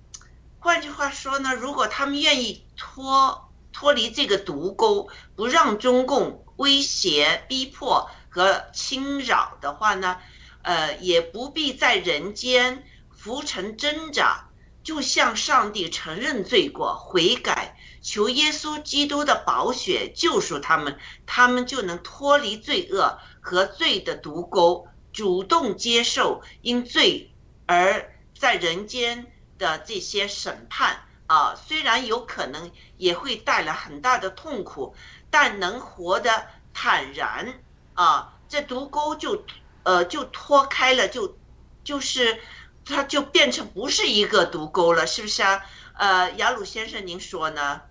[0.60, 3.50] 换句话说呢，如果他们愿意脱。
[3.76, 10.18] 脱离这个毒钩，不让中共威胁、逼迫和侵扰的话呢，
[10.62, 14.48] 呃，也不必在人间浮沉挣扎，
[14.84, 27.32] 就向上帝承认罪过、悔改，求耶稣基督的宝血救赎他们，他们就能脱离罪恶和罪的毒钩，主动接受因罪
[27.66, 30.98] 而在人间的这些审判。
[31.26, 34.94] 啊，虽然有可能也会带来很大的痛苦，
[35.32, 36.30] 但能活得
[36.74, 37.62] 坦然
[37.94, 39.44] 啊，这毒钩就
[39.84, 41.38] 呃就脱开了，就
[41.84, 42.40] 就是
[42.86, 45.66] 它就变成不是一个毒钩了，是不是啊？
[45.94, 47.82] 呃，雅鲁先生，您说呢？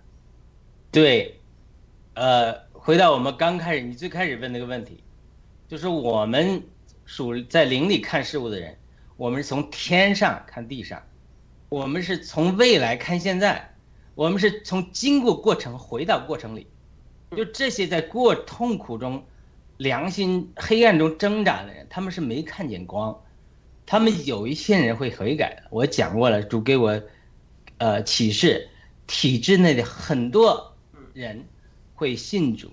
[0.91, 1.41] 对，
[2.13, 5.03] 呃，回到我们刚开始你最开始问那个问题，
[5.67, 6.63] 就是我们
[7.15, 8.75] 属在灵里看事物的人，
[9.17, 11.03] 我们是从天上看地上。
[11.69, 13.75] 我们是从未来看现在，
[14.15, 16.65] 我们是从经过过程回到过程里，
[17.37, 19.23] 就这些在过痛苦中
[19.77, 23.21] 良心黑暗中挣扎的人，他们是没看见光，
[23.85, 25.67] 他们有一些人会悔改的。
[25.69, 26.99] 我讲过了，主给我，
[27.77, 28.69] 呃，启示，
[29.05, 30.75] 体制内的很多
[31.13, 31.45] 人
[31.93, 32.71] 会信主，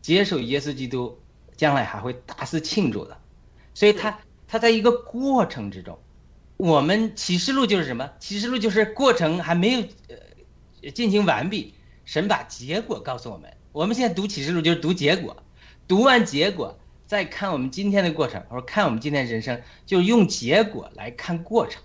[0.00, 1.18] 接受耶稣基督，
[1.58, 3.18] 将来还会大肆庆祝的。
[3.74, 5.98] 所以它它在一个过程之中，
[6.56, 8.10] 我们启示录就是什么？
[8.18, 9.80] 启示录就是过程还没有
[10.82, 13.52] 呃进行完毕，神把结果告诉我们。
[13.72, 15.42] 我们现在读启示录就是读结果。
[15.88, 21.82] 读完结果，再看我们今天的过程，或者看我们今天人生，就用结果来看过程。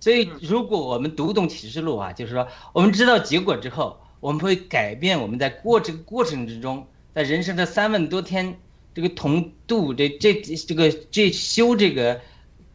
[0.00, 8.58] 所以，如果我们读懂启示录啊，就是说，我们知道结果之后，我们会改变我们在过这个过程之中，在人生的三万多天
[8.94, 12.20] 这个同度这这这个这修这个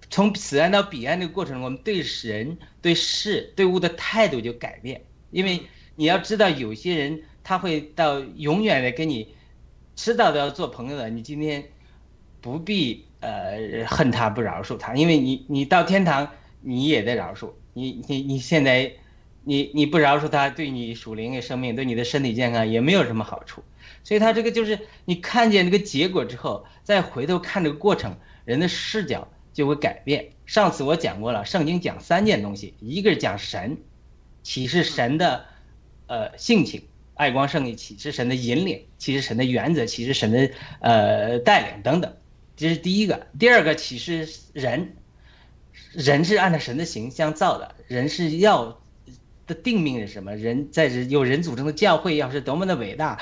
[0.09, 5.01] 从此岸到彼岸这个过程中，我们对人、对事、对物的态度就改变。
[5.31, 5.61] 因为
[5.95, 9.29] 你要知道，有些人他会到永远的跟你。
[10.01, 11.61] 迟早都要做朋友的，你今天
[12.39, 18.93] 不必呃恨他不饶恕他，因为你你到天堂你也得饶恕你你你现在
[19.43, 23.61] 你你不饶恕他，对你属灵的生命对你的身体健康也没有什么好处，
[24.09, 30.31] 所以他这个就是你看见这个结果之后，再回头看这个过程，人的视角就会改变。
[30.47, 33.77] 上次我讲过了，圣经讲三件东西，一个是讲神，
[34.41, 35.45] 启示神的
[36.07, 36.87] 呃性情。
[37.13, 40.49] 爱光圣义启示神的引领，启示神的原则，启示神的
[40.79, 42.15] 呃带领等等，
[42.55, 43.27] 这是第一个。
[43.37, 44.95] 第二个启示人，
[45.93, 48.81] 人是按照神的形象造的，人是要
[49.49, 50.33] 的定命是什么？
[50.37, 53.19] 人在有人组成的教会要是多么的伟大，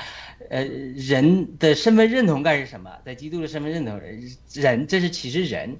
[0.48, 2.92] 呃，人的身份认同该是什么？
[3.04, 5.78] 在基督的身份认同人，这是启示人。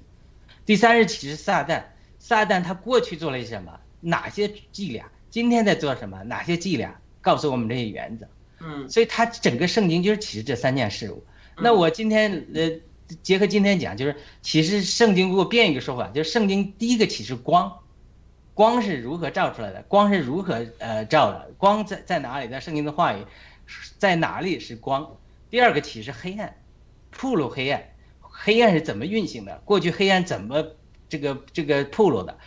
[0.65, 1.83] 第三是启示撒旦，
[2.19, 3.79] 撒旦他过去做了什么？
[4.01, 5.09] 哪些伎俩？
[5.29, 6.23] 今天在做什么？
[6.23, 6.99] 哪些伎俩？
[7.21, 8.27] 告诉我们这些原则，
[8.61, 11.21] 嗯，所以他整个圣经就是启示这三件事物。
[11.57, 12.71] 那我今天呃，
[13.21, 17.79] 结合今天讲，就是启示圣经给我变一个说法，就是圣经第一个启示光，
[18.59, 19.83] 光是如何照出来的？
[19.83, 21.49] 光是如何呃照的？
[21.57, 22.49] 光在在哪里？
[22.49, 23.23] 在圣经的话语
[23.99, 25.15] 在哪里是光？
[25.49, 26.57] 第二个启示黑暗，
[27.09, 27.85] 铺路黑暗，
[28.19, 29.61] 黑暗是怎么运行的？
[29.63, 30.73] 过去黑暗怎么
[31.07, 32.37] 这个这个铺路的？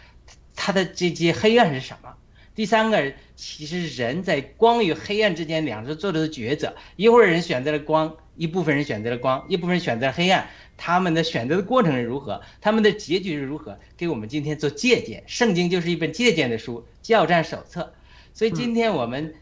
[0.54, 2.14] 它的这些黑暗是什么？
[2.54, 15.24] 第三个，其实人在光与黑暗之间两者做的抉择，一会儿人选择了光，一部分人选择了光，一部分人选择了黑暗，他们的选择的过程是如何，他们的结局是如何，给我们今天做借鉴。
[15.26, 17.92] 圣经就是一本借鉴的书，教战手册。
[18.34, 19.34] 所以今天我们，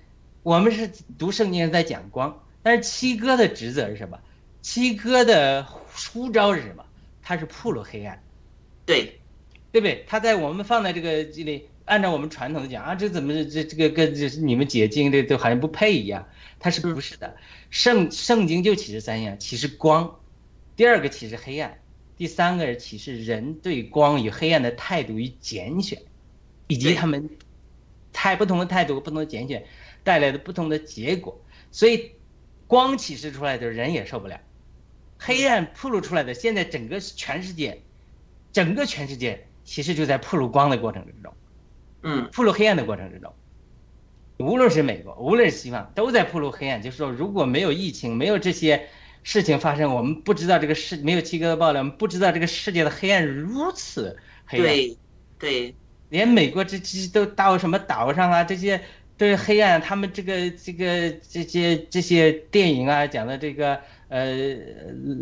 [0.42, 4.18] 我们是读圣经在讲光，但是七哥的职责是什么？
[4.62, 6.84] 七哥的呼召是什么？
[7.22, 8.22] 他是铺路黑暗，
[8.86, 9.20] 对，
[9.72, 10.04] 对不对？
[10.06, 11.66] 他在我们放在这个这里。
[11.86, 16.28] 按照我们传统的讲啊，这怎么这这个跟这你们解经这都好像不配一样？
[16.60, 17.34] 他是不是的？
[17.70, 20.18] 圣圣经就启示三样：启示光，
[20.76, 21.80] 第二个启示黑暗，
[22.16, 26.02] 第三个是启示人对光与黑暗的态度与拣选，
[26.66, 27.30] 以及他们
[28.12, 29.64] 态不同的态度、不同的拣选
[30.02, 31.40] 带来的不同的结果。
[31.70, 32.10] 所以，
[32.66, 34.40] 光启示出来的人也受不了，
[35.18, 37.80] 黑暗铺露出来的，现在整个全世界，
[38.52, 41.32] 整个全世界其实就在铺露光的过程之中。
[42.02, 43.32] 嗯，铺露黑暗的过程之中，
[44.40, 46.82] 无论是美国，无论是西方，都在铺路黑暗。
[46.82, 48.88] 就是说，如果没有疫情，没有这些
[49.22, 54.16] 事情发生，我们不知道这个世没有七哥的爆料，我们不知道这个世界的黑暗如此
[54.46, 54.66] 黑暗。
[54.66, 54.96] 对，
[55.38, 55.74] 对，
[56.08, 58.80] 连美国这这都到什么岛上啊，这些
[59.16, 59.80] 都是黑暗。
[59.80, 64.34] 他们这个这个这些这些电影啊，讲的这个呃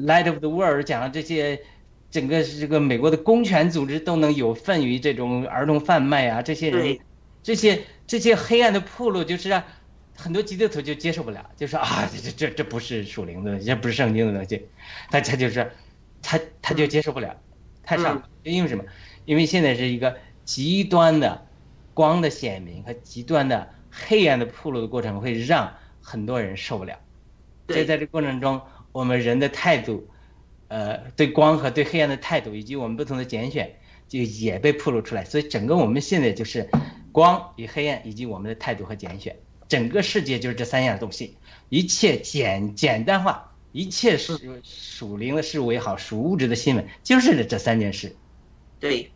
[0.06, 1.60] ，Light of the World 讲的这些。
[2.10, 6.98] 整个这个美国的公权组织都能有份于这种儿童贩卖啊，这些人，
[7.42, 9.64] 这些这些黑暗的铺路，就是让
[10.16, 14.68] 很多基督徒就接受不了，就说啊，这这这这不是属灵的东西，这不是圣经的东西，
[15.10, 15.72] 大家就是，
[16.22, 17.40] 他他就接受不了，
[17.82, 18.84] 太上，因为什么？
[19.24, 21.46] 因为现在是一个极端的
[21.94, 26.98] 光的显明和极端的黑暗的铺路的过程，会让很多人受不了。
[27.68, 28.60] 所以在这过程中，
[28.92, 30.08] 我们人的态度。
[30.70, 33.76] 呃，对光和对黑暗的态度，以及我们不同的拣选，
[34.06, 35.24] 就也被暴露出来。
[35.24, 36.68] 所以，整个我们现在就是
[37.12, 39.36] 光与黑暗，以及我们的态度和拣选。
[39.68, 41.36] 整个世界就是这三样东西，
[41.68, 48.16] 一切简简单化，一切是属灵的事物也好，属物质的新闻，就是这三件事。
[48.80, 49.12] 对，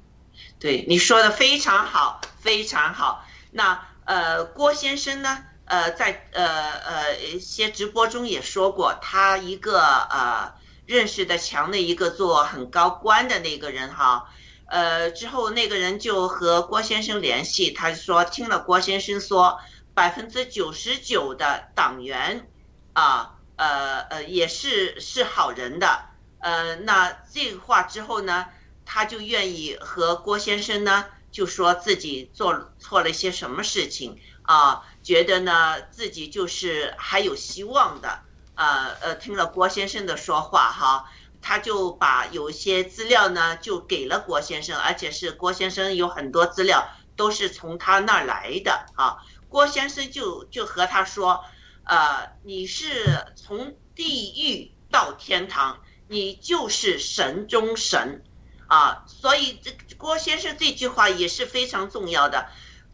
[0.58, 3.24] 对，你说的非常好，非常好。
[3.50, 5.44] 那呃，郭先生呢？
[5.64, 10.62] 呃，在呃呃一些直播中也说过，他一个呃。
[10.84, 14.28] 认识的强的一个做很高官的那个人哈，
[14.72, 19.60] 呃，之后那个人就和郭先生联系，他说听了郭先生说，
[19.92, 22.48] 百分之九十九的党员
[22.94, 26.06] 啊，呃呃也是是好人的，
[26.38, 28.46] 呃，那这个话之后呢，
[28.86, 38.20] 他就愿意和郭先生呢就说自己做错了一些什么事情啊，觉得呢自己就是还有希望的，
[38.54, 41.04] 啊呃，听了郭先生的说话哈。
[41.42, 49.18] 他就把有些资料呢，就给了郭先生，而且是郭先生有很多资料都是从他那儿来的啊。
[49.48, 51.44] 郭先生就就和他说，
[51.84, 58.22] 呃，你是从地狱到天堂，你就是神中神，
[58.68, 62.46] 啊，所以这郭先生这句话也是非常重要的。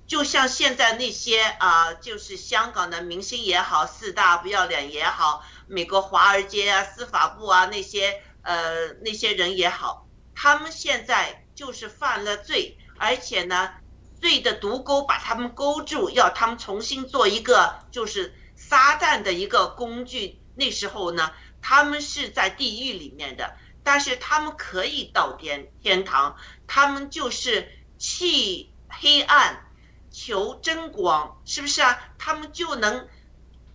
[0.07, 8.23] 就像现在那些啊，就是香港的明星也好，四大不要脸也好，美国华尔街啊、司法部啊那些。
[8.49, 13.75] 呃，那些人也好，他们现在就是犯了罪，而且呢，
[14.23, 20.41] 罪的毒钩把他们勾住，要他们重新做一个就是撒旦的一个工具。
[20.55, 21.31] 那时候呢，
[21.61, 26.35] 他们是在地狱里面的，但是他们可以到天天堂，
[26.67, 29.69] 他们就是弃黑暗，
[30.11, 32.01] 求真光，是不是啊？
[32.17, 33.07] 他们就能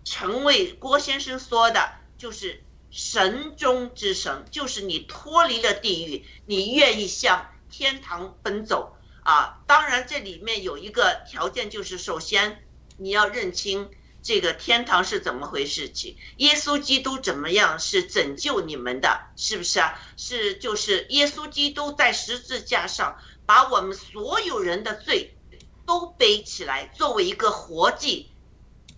[0.03, 2.63] 成为郭先生说的，就是。
[2.95, 9.63] 神中之神，就是你脱离了地狱，你愿意向天堂奔走啊！
[9.65, 12.63] 当然，这里面有一个条件，就是首先
[12.97, 13.89] 你要认清
[14.21, 19.99] 这个天堂是怎么回事情，耶稣基督怎么样是拯救你们的，是不是啊？
[20.15, 23.17] 是就是耶稣基督在十字架上
[23.47, 25.35] 把我们所有人的罪
[25.87, 28.29] 都背起来，作为一个活祭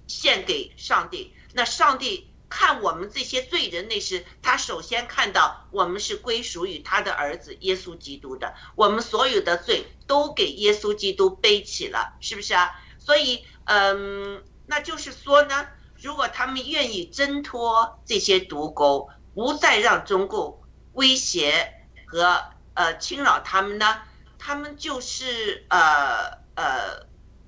[0.06, 1.34] 献给上帝。
[1.54, 2.30] 那上帝。
[2.58, 12.72] 看我们这些罪人，那是他首先看到我们是归属于他的儿子耶稣基督的，我们所有的罪都给耶稣基督背起了，是不是啊？
[12.98, 15.68] 所以，嗯，那就是说呢，
[16.02, 21.74] 如果他们愿意挣脱这些毒钩，不再让中共威胁
[22.06, 22.42] 和
[22.74, 24.02] 呃侵扰他们呢，
[24.40, 27.06] 他们就是呃呃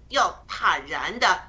[0.09, 1.43] 要坦然的。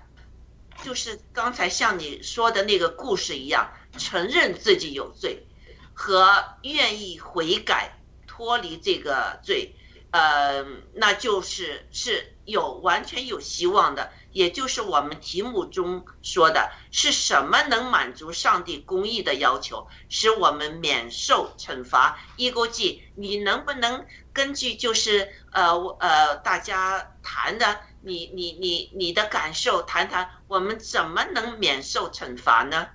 [0.84, 5.46] 就是刚才像你说的那个故事一样，承认自己有罪，
[5.92, 9.74] 和愿意悔改、脱离这个罪，
[10.12, 10.64] 呃，
[10.94, 14.10] 那就是是有完全有希望的。
[14.32, 22.18] 也就是我们题目中说的，是什么能满足上帝公义的要求，使我们免受惩罚？
[22.36, 27.80] 一勾记，你能不能根据就是呃呃大家谈的？
[28.02, 32.88] 你你你你的感受，谈谈我们怎么能免受惩罚呢？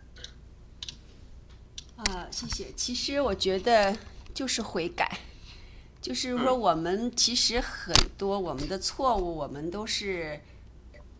[1.97, 2.71] 啊，谢谢。
[2.73, 3.97] 其实我觉得
[4.33, 5.19] 就是悔改，
[6.03, 10.39] 就是说我们其实很多我们的错误，我们都是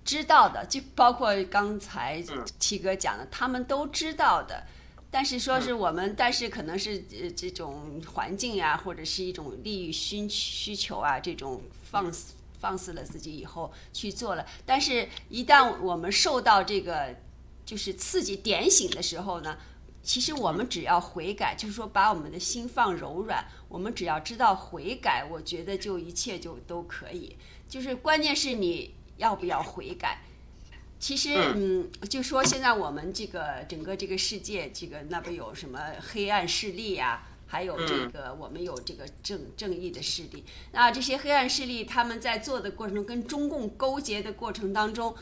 [0.06, 2.22] 知道的，就包括刚才
[2.60, 4.66] 七哥讲的，他们都知道的。
[5.10, 12.34] 但是说是我们，但是可能是呃这种环境呀，或者是一种利益需需求啊，这种放肆。
[12.60, 17.14] 放肆了自己以后去做了，但是，一旦我们受到这个
[17.66, 19.58] 就是刺激点醒的时候呢，
[20.04, 27.38] 其实我们只要悔改，就是说把我们的心放柔软，我们只要知道悔改，我觉得就一切就都可以。
[27.70, 30.22] 就是关键是你要不要悔改。
[31.00, 37.28] 其实，嗯，就说现在我们这个整个这个世界，这个那不有什么黑暗势力呀？
[37.46, 40.44] 还有这个，我们有这个正正义的势力。
[40.72, 45.14] 那这些黑暗势力，他们在做的过程中，跟中共勾结的过程当中，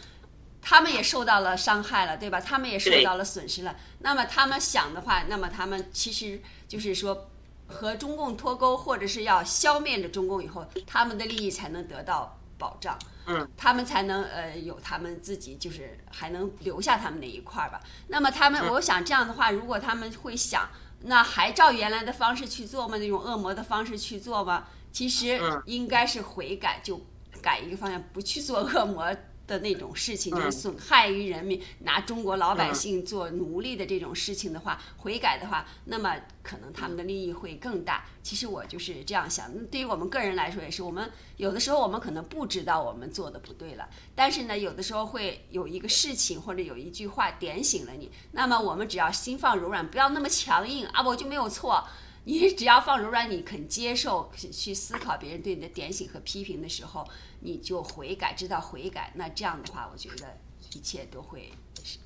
[0.62, 2.40] 他们也受到了伤害了，对吧？
[2.40, 3.76] 他们也受到了损失了。
[4.00, 7.30] 那么他们想的话，那么他们其实就是说，
[7.68, 12.98] 和中共脱钩，或者是要消灭了中共以后，他们的利益才能得到保障。
[13.26, 17.80] 嗯，他们才能呃有他们自己，就是还能留下他们那一块儿吧。
[18.08, 20.70] 那么他们，我想这样的话，如果他们会想。
[21.04, 22.96] 那还照原来的方式去做吗？
[23.00, 24.68] 那种恶魔的方式去做吗？
[24.92, 27.02] 其实应该是悔改，就
[27.42, 29.12] 改一个方向，不去做恶魔。
[29.48, 38.06] 的那种事情，就是损害于人民，拿中国老百姓做奴隶的这种事情的话，悔改的话，那么可能他们的利益会更大。
[38.24, 39.52] 其实我就是这样想。
[39.66, 48.12] 对于我们个人来说，也是我们有的时候我们可能不知道我们做的不对了，但是呢，有的时候会有一个事情或者有一句话点醒了你。
[48.32, 51.86] 那么我们只要心放柔软，不要那么强硬啊，我就没有错。
[52.24, 57.08] 你只要放柔软，你肯接受去思考别人对你的点醒和批评的时候，
[57.40, 59.12] 你就悔改，知道悔改。
[59.16, 60.38] 那这样的话，我觉得
[60.74, 61.52] 一切都会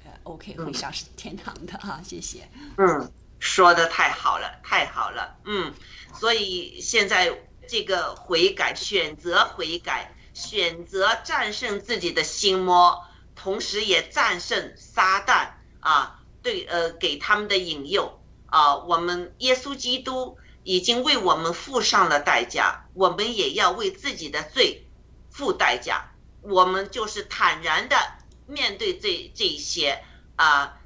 [0.05, 2.01] 呃 OK，会上天堂的啊！
[2.03, 2.47] 谢谢。
[2.77, 5.37] 嗯，说的太好了，太好了。
[5.45, 5.73] 嗯，
[6.13, 7.37] 所以现在
[7.67, 13.03] 这个悔改，选择悔改，选择战胜自己的心魔，
[13.35, 15.49] 同时也战胜撒旦
[15.81, 16.21] 啊。
[16.41, 24.85] 对呃给他们的引诱啊，我们耶稣基督已经为我们付上了代价，我们也要为自己的罪
[25.29, 26.11] 付代价。
[26.41, 27.97] 我们就是坦然的
[28.45, 30.03] 面对这这些
[30.35, 30.77] 啊，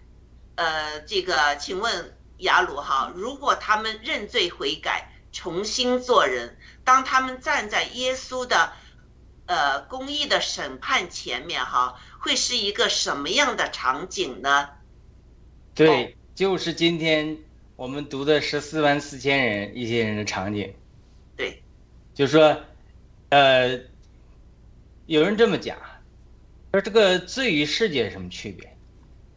[0.56, 8.72] 呃，这个，请问雅鲁哈，如果他们认罪悔改，重新做人，当他们站在耶稣的
[9.48, 14.70] 呃公义的审判前面哈，会是一个什么样的场景呢？
[15.76, 17.38] 对，就是今天
[17.80, 20.74] 我们读的十四万四千人一些人的场景。
[21.38, 21.64] 对，
[22.14, 22.62] 就是说，
[23.30, 23.80] 呃。
[25.06, 25.78] 有人这么讲，
[26.74, 28.78] 说这个罪与世界有什么区别？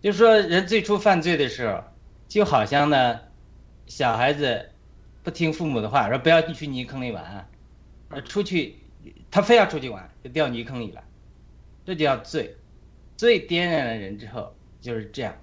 [0.00, 1.84] 就是说，人最初犯罪的时候，
[2.26, 3.20] 就好像呢，
[3.86, 4.70] 小孩子
[5.22, 7.48] 不听父母的话，说不要去泥坑里玩，
[8.24, 8.76] 出去，
[9.30, 11.04] 他非要出去玩，就掉泥坑里了，
[11.86, 12.56] 这就叫罪。
[13.16, 15.40] 罪点染了人之后就是这样。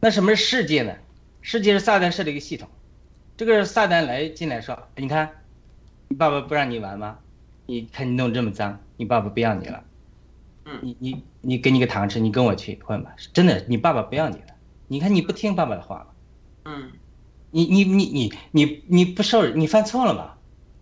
[0.00, 0.96] 那什么是世界呢？
[1.40, 2.68] 世界是撒旦设的一个系统，
[3.36, 5.30] 这个是撒旦来进来说，你看，
[6.08, 7.18] 你爸爸不让你玩吗？
[7.66, 9.84] 你看你弄这么脏，你爸爸不要你了。
[10.64, 13.14] 嗯，你你你给你个糖吃，你跟我去混吧。
[13.32, 14.46] 真的，你爸爸不要你了。
[14.86, 16.06] 你看你不听爸爸的话了。
[16.64, 16.92] 嗯，
[17.50, 20.34] 你你你你你你不受，你犯错了嘛？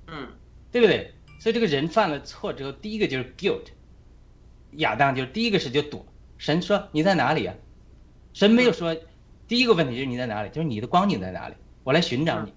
[0.09, 0.29] 嗯，
[0.73, 1.13] 对不对？
[1.39, 3.67] 所以这个人犯了错之后，第一个就是 guilt。
[4.73, 6.05] 亚当就是第一个是就躲。
[6.39, 7.55] 神说你在哪里啊？
[8.33, 8.97] 神没有说，
[9.49, 10.49] 第一个问题就是你在哪里？
[10.51, 11.55] 就是你的光景在哪里？
[11.85, 12.53] 我来寻找你。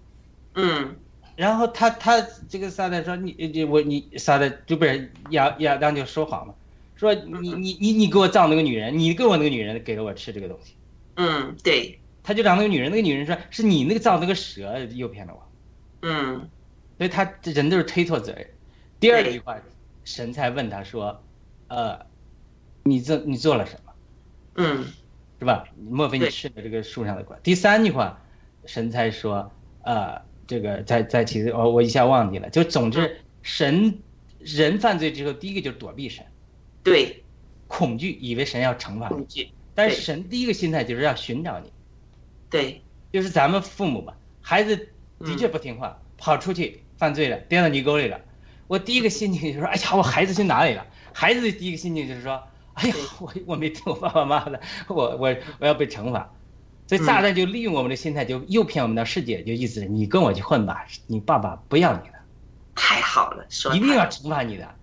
[0.55, 0.95] 嗯。
[1.35, 6.53] 然后他他这个撒旦说你你我你撒旦就不是亚亚当就说谎嘛，
[6.97, 10.73] 说你你你你给我造那个女人，你给我那个女人给了我吃这个东西，
[11.15, 15.49] 嗯对，他就找那个女人，那个女人说是你那个造那个蛇诱骗了我，
[16.01, 16.49] 嗯，
[16.97, 18.45] 所以他这人都是推脱责任。
[18.99, 19.57] 第二句话，
[20.03, 21.23] 神才问他说，
[21.69, 22.05] 呃，
[22.83, 23.93] 你做你做了什么？
[24.55, 24.85] 嗯，
[25.39, 25.65] 是吧？
[25.89, 27.35] 莫非你吃了这个树上的果？
[27.41, 28.21] 第三句话，
[28.65, 29.51] 神才说，
[29.83, 30.27] 呃。
[30.49, 33.99] 这个在在其实哦我一下忘记了，就总之神
[34.39, 36.25] 人犯罪之后，第一个就是躲避神，
[36.81, 37.23] 对，
[37.67, 41.71] 恐惧，以为神要惩罚，恐惧，但是神第一个心态就是要寻找你，
[42.49, 42.81] 对，
[43.11, 48.19] 就是咱们父母吧，孩子的确不听话，跑出去犯罪了，掉到泥沟里了，
[48.65, 50.87] 我第一个心情就是说，哎呀，我孩子去哪里了？
[51.13, 52.43] 孩子的第一个心情就是说，
[52.79, 56.33] 哎呀， 我我没听我爸爸妈妈的，我我我要被惩罚。
[56.87, 62.15] 所以炸弹就利用我们的心态，就诱骗我们的世界，就意思是你跟我去混吧，你爸爸不要你的，
[62.73, 64.75] 太好了，说一定要惩罚你的。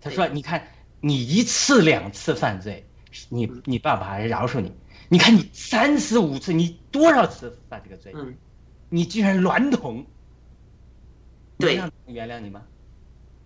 [0.00, 0.68] 他说：“你看，
[1.00, 2.86] 你一次两次犯罪，
[3.30, 4.72] 你你爸爸还饶恕你。
[5.08, 8.12] 你看你三次五次，你多少次犯这个罪？
[8.90, 10.06] 你居然娈童，
[11.58, 12.62] 对，原谅你吗？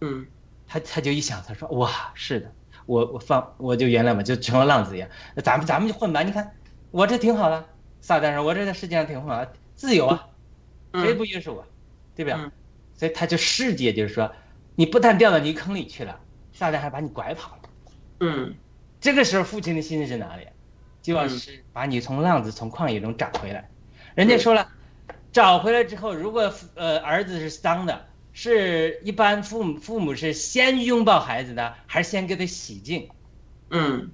[0.01, 0.27] 嗯，
[0.67, 2.53] 他他就一想，他说：哇，是的，
[2.89, 5.09] 我我放我就原谅吧，就成了浪子一样。
[5.37, 6.53] 那咱们咱们就混吧，你看
[6.91, 7.65] 我这挺好的。”
[8.01, 10.29] 撒旦说：“我这在世界上挺好，自由啊，
[10.95, 11.67] 谁不约束我，
[12.15, 12.51] 对吧？
[12.95, 14.33] 所以他就世界就是说，
[14.77, 16.19] 你不但掉到泥坑里去了，
[16.53, 17.63] 撒旦还把你拐跑了。
[18.21, 18.55] 嗯，
[19.01, 20.47] 这个时候父亲的心是哪里？
[21.03, 23.69] 就要是把你从浪子从旷野中找回来。
[24.15, 24.69] 人家说了，
[25.33, 28.07] 找回来之后，如果呃儿子是脏的，
[28.41, 33.09] 是一般父母父母是先拥抱孩子的，还是先给他洗净？
[33.71, 34.13] 嗯。”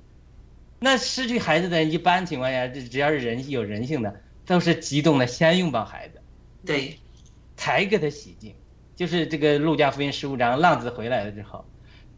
[0.80, 6.22] 那失去孩子的人一般情况下，这只要是人有人性的，都是激动的先拥抱孩子，
[6.64, 6.98] 对，
[7.54, 8.54] 才给他洗净。
[8.96, 11.66] 就是这个《路加福音》十五章，浪子回来了之后，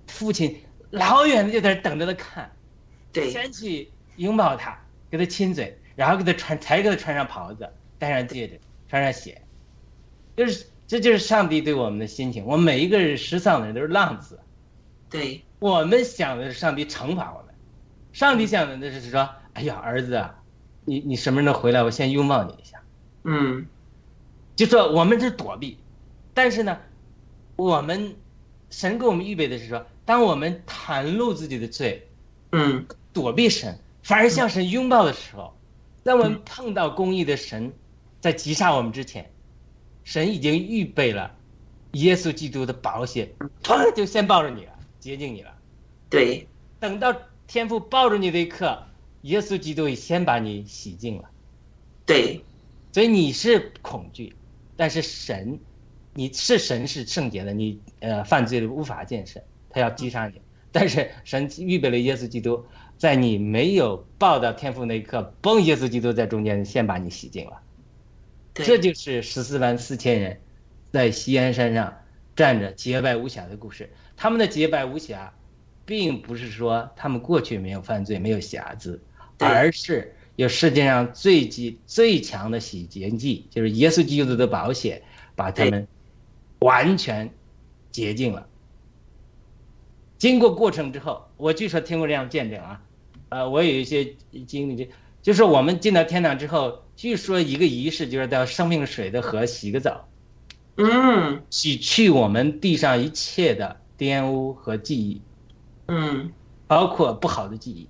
[0.07, 2.53] 父亲老远的就在那等着他看，
[3.13, 4.81] 对，先去拥抱他，
[5.11, 9.43] 给他亲嘴，然后给他穿，才给他穿上袍子，戴上戒指，穿上鞋，
[10.37, 12.45] 就是这就是上帝对我们的心情。
[12.45, 14.39] 我们每一个人失丧的人都是浪子，
[15.11, 17.55] 对，我们想的是上帝惩罚我们。
[18.13, 20.43] 上帝想的那是说，哎呀，儿子啊，
[20.85, 21.83] 你你什么时候回来？
[21.83, 22.81] 我先拥抱你一下。
[23.25, 23.67] 嗯，
[24.55, 25.79] 就说我们是躲避，
[26.33, 26.79] 但是呢，
[27.57, 28.15] 我们
[28.71, 32.09] 神给我们预备的是说，当我们袒露自己的罪，
[32.53, 35.59] 嗯，躲避神，反而向神拥抱的时候，
[36.05, 37.73] 当我们碰到公义的神，
[38.21, 39.31] 在击杀我们之前，
[40.07, 41.37] 神已经预备了
[41.93, 43.29] 耶稣基督的保险，
[43.63, 45.53] 突就先抱着你了，接近你了。
[46.09, 46.49] 对，
[46.81, 47.15] 等到。
[47.49, 48.83] 天父抱着你的一刻，
[49.23, 51.31] 耶稣基督已先把你洗净了。
[52.05, 52.43] 对，
[52.91, 54.35] 所以你是恐惧，
[54.77, 55.61] 但是神，
[56.13, 59.41] 你是神是圣洁的，你呃犯罪了无法见神，
[59.71, 60.41] 他要击杀你。
[60.73, 62.65] 但是神预备了耶稣基督，
[62.99, 67.63] 在你没有抱到天父那一刻，嘣，耶稣基督在中间先把你洗净了。
[68.65, 70.41] 这就是十四万四千人，
[70.93, 71.97] 在西安山上
[72.35, 73.91] 站着洁白无瑕的故事。
[74.17, 75.33] 他们的洁白无瑕。
[75.87, 79.01] 并不是说他们过去没有犯罪、没有瑕疵，
[79.39, 85.01] 而是有世界上最极最强的洗洁剂，就是耶稣基督的保险，
[85.37, 85.87] 把他们
[86.59, 87.31] 完全
[87.93, 88.49] 洁净了。
[90.19, 92.83] 经过过程之后，我据说听过这样见证啊，
[93.29, 94.13] 呃，我有一些
[94.45, 94.87] 经历，就
[95.23, 100.09] 就是我们进到天堂之后，据说一个仪式就是到生命水的河洗个澡，
[100.77, 101.43] 嗯。
[101.51, 105.21] 洗去我们地上一切的玷污和记忆，
[105.87, 106.33] 嗯。
[106.67, 107.87] 包括不好的记忆。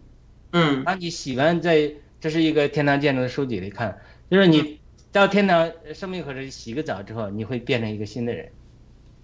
[0.51, 0.83] 嗯。
[0.85, 4.81] 当你洗完在，这是一个天堂建筑的书籍里看，就是你
[5.13, 8.53] 到天堂呃生命河里洗个澡之后，你会变成一个新的人，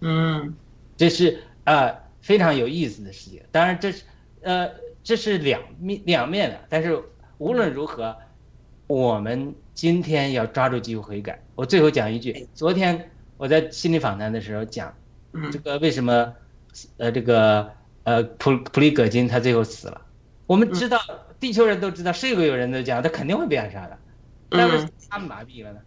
[0.00, 0.54] 嗯。
[0.96, 3.42] 这是呃非常有意思的事情。
[3.50, 4.04] 当然这是
[4.42, 4.70] 呃
[5.02, 7.02] 这是两面两面的，但是
[7.38, 8.16] 无论如何，
[8.86, 11.42] 我们今天要抓住机会悔改。
[11.54, 14.94] 我最后讲一句，昨天我在心理访谈的时候讲，
[15.50, 16.34] 这嗯个为什么
[16.96, 17.72] 呃这个
[18.04, 20.02] 呃普普里戈金他最后死了？
[20.46, 21.00] 我们知道，
[21.40, 23.98] 地球人都知道，是有人都讲他肯定会被暗杀的，
[24.50, 25.80] 但为什么他麻痹了呢？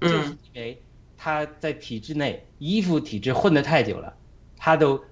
[0.00, 0.82] 就是嗯因为
[1.16, 4.14] 他在体制内依附体制混得太久了，
[4.56, 5.02] 他都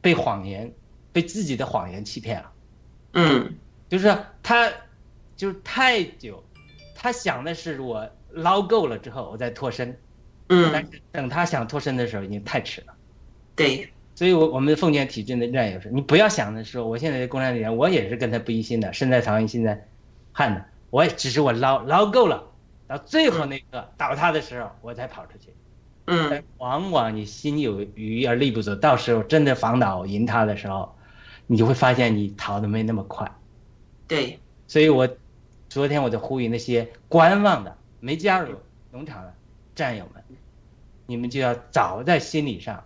[0.00, 0.72] 被谎言，
[1.12, 2.52] 被自己的谎言欺骗了。
[3.14, 3.54] 嗯
[3.88, 4.72] 就是他
[5.36, 6.42] 就是太久，
[7.02, 9.98] 他想的是我捞够了之后我再脱身，
[10.48, 12.94] 嗯但嗯，是等他想脱身的时候已经太迟了。
[13.56, 19.84] 对，所以我，我们奉劝体制内战友说，你不要想的说，我现在的共产党员，我也是跟他不一心的，身在曹营心在
[20.30, 22.44] 汉的，我也只是我捞捞够了，
[22.86, 25.52] 到最后那个倒塌的时候，我才跑出去。
[26.06, 30.94] 嗯但往往你心有余而力不足，到时候真的防倒赢他的时候，
[31.48, 33.28] 你就会发现你逃的没那么快。
[34.06, 34.38] 对，
[34.68, 35.08] 所以我
[35.72, 38.58] 昨天我就呼吁那些观望的、没加入
[38.90, 39.32] 农场的
[39.74, 40.22] 战友们，
[41.06, 42.84] 你们就要早在心理上、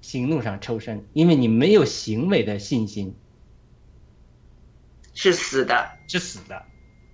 [0.00, 3.16] 行动上抽身，因为你没有行为的信心
[5.12, 6.62] 是死的，是死的。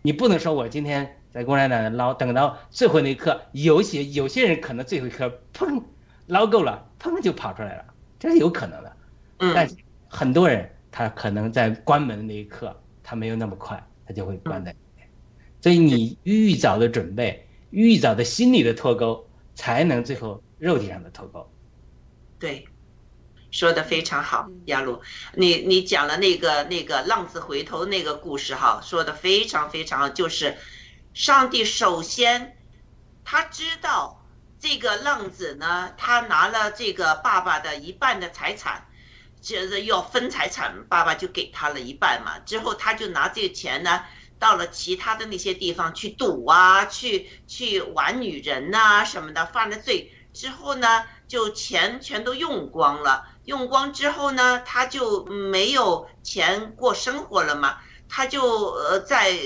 [0.02, 5.82] 你不能说我今天在共产党的捞，等到最后那一刻，有些有些人可能最后一刻砰
[6.26, 7.86] 捞够了，砰就跑出来了，
[8.18, 8.94] 这是有可能的。
[9.38, 9.76] 但嗯是
[10.08, 14.76] 很多人他可能在关门的那一刻，他没有那么快，他就会关在。
[15.66, 21.50] 所以你预早的准备，预早的心理的脱钩，才能最后肉体上的脱钩。
[22.38, 22.68] 对，
[23.50, 25.02] 说的非常好，亚鲁，
[25.34, 30.56] 你你讲了那个那个浪子回头那个故事哈，说的非常非常，就是
[31.14, 32.56] 上帝首先
[33.24, 34.24] 他知道
[34.60, 38.86] 这个浪子呢，他拿了这个爸爸的一半的财产。
[39.38, 42.38] 就是要分财产，爸爸就给他了一半嘛。
[42.40, 44.02] 之后他就拿这个钱呢，
[44.38, 53.24] 到了其他的那些地方去赌啊，去去玩女人呐、什么的，犯了罪之后呢，就钱全都用光了。
[53.44, 57.78] 用光之后呢，他就没有钱过生活了嘛，
[58.08, 59.38] 他就呃在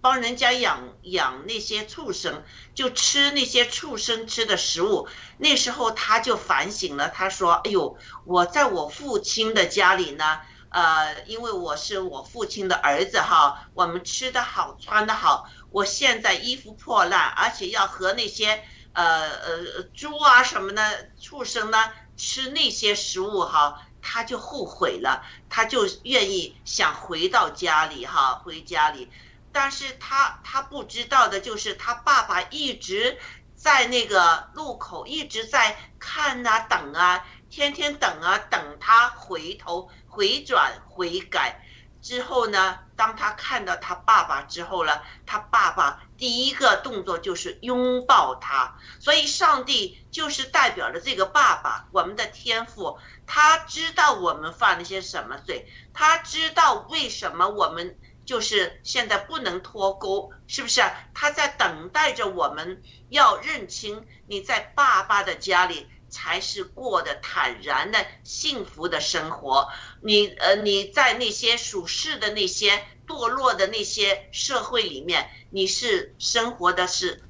[0.00, 2.42] 帮人家养养那些畜生，
[2.74, 5.06] 就吃那些畜生吃的食物。
[5.38, 10.40] 那时候他就反省了，他说：“哎呦，我在我父亲的家里呢，
[10.72, 21.78] 呃，因为我是我父亲的儿子哈，我们吃的好，穿的好，我现在衣服破烂，而且要和那些呃呃猪啊什么的畜生呢
[22.16, 29.08] 吃那些食物哈。”他就后悔了，他就愿意想回到家里哈，回家里，
[29.52, 33.16] 但是他他不知道的就是他爸爸一直
[33.54, 41.64] 在那个路口一直在看啊等啊，天天等啊等他回头回转悔改
[42.02, 57.98] 之后呢，当他看到他爸爸之后呢，他爸爸第一个动作就是拥抱他，所以上帝就是代表着这个爸爸，我们的天父，他知道我们犯了些什么罪，他知道为什么我们。
[58.24, 60.80] 就是现在不能脱钩，是不是？
[61.12, 69.68] 他在等待着我们要认清你在爸爸的家里才是过得坦然的、幸福的生活。
[70.00, 77.20] 你呃，你在那些属世的那些堕落的那些社会里面，你是生活的是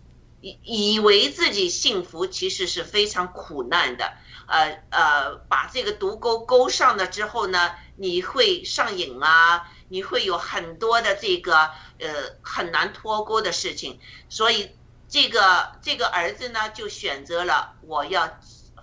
[0.43, 4.13] 以以为自己幸福，其实是非常苦难的。
[4.49, 9.71] 呃呃，把这个毒钩勾上了之后呢，你会上瘾啊。
[9.93, 11.55] 你会有很多的这个
[11.99, 12.09] 呃
[12.41, 14.71] 很难脱钩的事情，所以
[15.07, 18.41] 这个这个儿子呢就选择了我要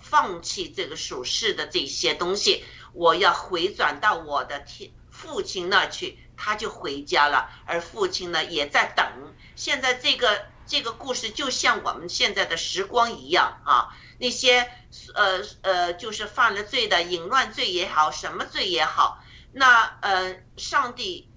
[0.10, 9.06] 放弃这个属世的这些东西，我要回转到我的天父亲那去，他就回家了，而父亲呢也在等。
[9.56, 14.72] 现在这个这个故事就像我们现在的时光一样啊，那些
[15.14, 19.22] 呃呃就是犯了罪的淫乱罪也好，什么罪也好。
[19.52, 21.30] 那呃，上帝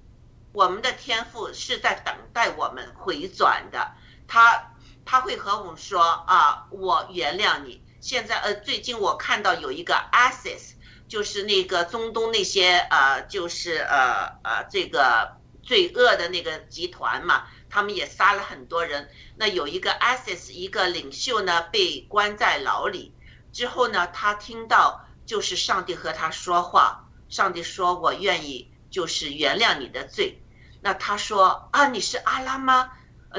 [0.53, 3.93] 我们的天父是在等待我们回转的，
[4.29, 4.73] 他
[5.05, 7.82] 他会和我们说啊，我原谅你。
[8.03, 10.73] 现在呃，最近我看到有一个 ISIS，
[11.07, 19.09] 就是那个中东那些呃，就是呃呃这个罪恶的那个集团嘛，他们也杀了很多人。
[19.37, 23.15] 那有一个 ISIS 一个领袖呢，被关在牢里
[23.53, 30.43] 之后呢，他听到就是上帝和他说话，上帝说我愿意就是原谅你的罪。
[30.81, 32.91] 那他说啊，你是阿拉吗？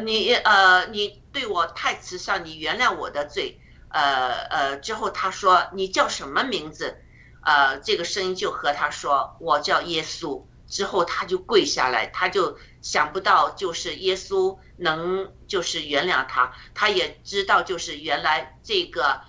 [0.02, 3.60] 你呃，你对我太慈善，你原谅我的罪。
[3.94, 6.98] 呃呃，之后他说你叫什么名字？
[7.42, 10.44] 呃，这个声音就和他说我叫耶稣。
[10.68, 19.22] 之后他就跪下来，他就想不到就是耶稣能就是原谅他，他也知道就是原来这个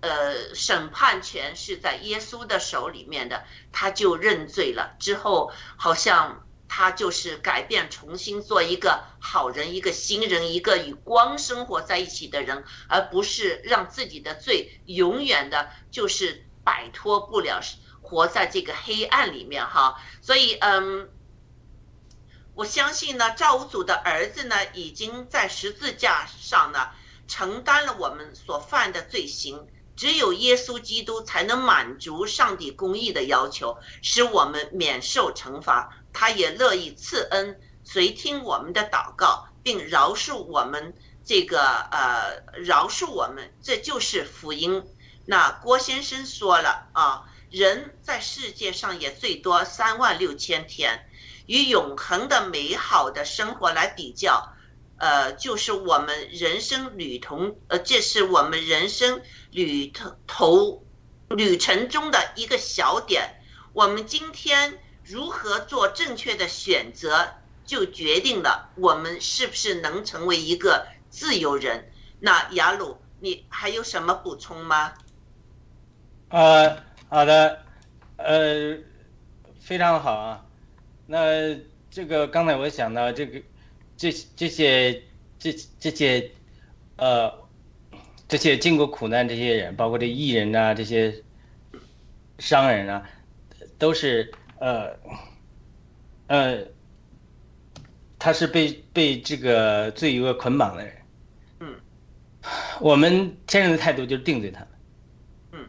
[0.00, 4.94] 呃审判权是在耶稣的手里面的，他就认罪了。
[4.98, 6.46] 之后好像。
[6.72, 17.60] 他就是改变，重新做一个好人，一个新人，一个与光生活在一起的人，而不是让自己的罪永远的，就是摆脱不了，
[18.00, 20.00] 活在这个黑暗里面哈。
[20.22, 21.10] 所以，嗯，
[22.54, 26.90] 我相信呢，赵五祖的儿子呢，已经在十字架上呢，
[27.26, 29.66] 承担了我们所犯的罪行。
[29.96, 35.99] 只有耶稣基督才能满足上帝公义的要求，使我们免受惩罚。
[36.12, 40.94] 他也乐意赐恩，随听我们的祷告，并饶恕我们
[41.24, 44.84] 这个呃，饶恕我们，这就是福音。
[45.26, 51.06] 那郭先生说了啊，人在世界上也最多三万六千天，
[51.46, 54.52] 与永恒的美好的生活来比较，
[54.98, 60.84] 呃，就是我们人生旅途，呃，这是我们人生旅途头
[61.28, 63.40] 旅程中的一个小点。
[63.72, 64.78] 我们今天。
[65.10, 67.32] 如何做正确的选择，
[67.66, 71.90] 就决定了我们是不是能成为一个自由人。
[72.20, 74.92] 那雅鲁，你还有什么补充吗？
[76.28, 76.76] 呃，
[77.08, 77.58] 好的，
[78.18, 78.78] 呃，
[79.60, 80.46] 非常好啊。
[81.06, 81.56] 那
[81.90, 83.42] 这个刚才我想到这个，
[83.96, 85.02] 这这些
[85.40, 86.30] 这这些
[86.96, 87.32] 呃
[88.28, 91.24] 这些经过苦难这些人，包括这艺人呐，这些
[92.38, 93.10] 商人啊，
[93.76, 94.32] 都是。
[94.60, 94.94] 呃，
[96.26, 96.66] 呃，
[98.18, 100.94] 他是被被这个罪恶捆绑的人。
[101.60, 101.74] 嗯，
[102.78, 104.68] 我们天然的态度就是定罪他们。
[105.52, 105.66] 嗯，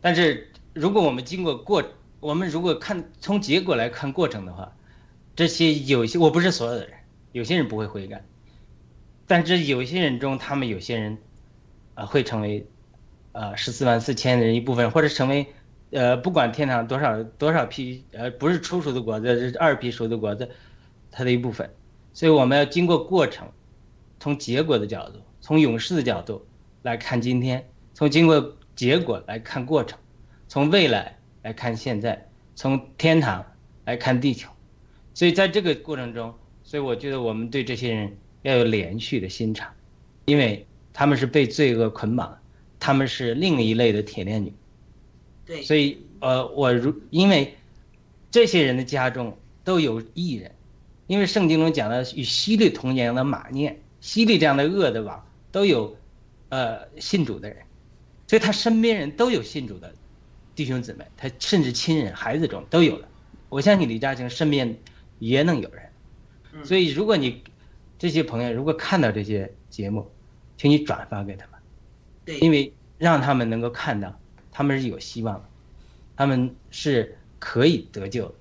[0.00, 1.82] 但是如果我们经过过，
[2.20, 4.72] 我们如果看从结果来看过程的话，
[5.34, 6.96] 这些有些我不是所有的人，
[7.32, 8.22] 有些人不会悔改，
[9.26, 11.18] 但是有些人中，他们有些人
[11.94, 12.64] 啊会成为
[13.32, 15.52] 呃十四万四千人一部分，或者成为。
[15.90, 20.48] 呃，不管天堂多少多少批，呃，不是初熟的果子，是二批熟的果子，
[21.10, 21.68] 它的一部分。
[22.12, 23.48] 所以我们要经过过程，
[24.20, 26.46] 从结果的角度，从勇士的角度
[26.82, 29.98] 来看今天，从经过结果来看过程，
[30.46, 33.44] 从未来来看现在，从天堂
[33.84, 34.48] 来看地球。
[35.12, 36.32] 所以在这个过程中，
[36.62, 39.68] 所以我觉得我们对这些人要有连续的心肠，
[40.26, 42.38] 因为他们是被罪恶捆绑，
[42.78, 44.52] 他们是另一类的铁链女。
[45.64, 47.56] 所以，呃，我如因为
[48.30, 50.54] 这些人的家中都有异人，
[51.08, 55.96] 因为圣经中讲的与希律同年的马念，希律这样的恶的王都有，
[56.50, 57.58] 呃，信主的人，
[58.28, 59.92] 所以他身边人都有信主的
[60.54, 63.08] 弟兄姊妹，他甚至亲人、孩子中都有了。
[63.48, 64.76] 我相信李嘉诚身边
[65.18, 67.42] 也能有人，所以如果你
[67.98, 70.08] 这些朋友如果看到这些节目，
[70.56, 71.58] 请你转发给他们，
[72.24, 74.16] 对，因为让他们能够看到。
[74.52, 75.44] 他们是有希望的，
[76.16, 78.34] 他们是可以得救的，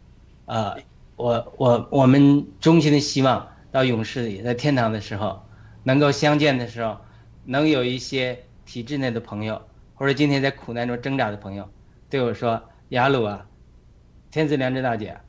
[0.54, 0.78] 啊，
[1.16, 5.44] 我我我们衷心的希望到勇士里，在天堂的时候，
[5.84, 6.98] 能够相见的时候，
[7.46, 9.62] 能有一些体制内的朋友，
[9.96, 11.70] 或者今天在苦难中挣扎的朋友，
[12.10, 13.46] 对我说：“雅鲁啊，
[14.32, 15.20] 天赐良知大姐，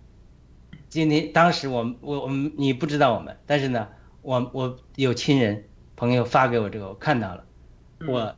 [0.89, 3.89] 今天当时我我我们你不知道我们，但是呢，
[4.23, 5.65] 我我有亲人
[5.97, 7.45] 朋友发给我这个，我看到了，
[8.09, 8.35] 我，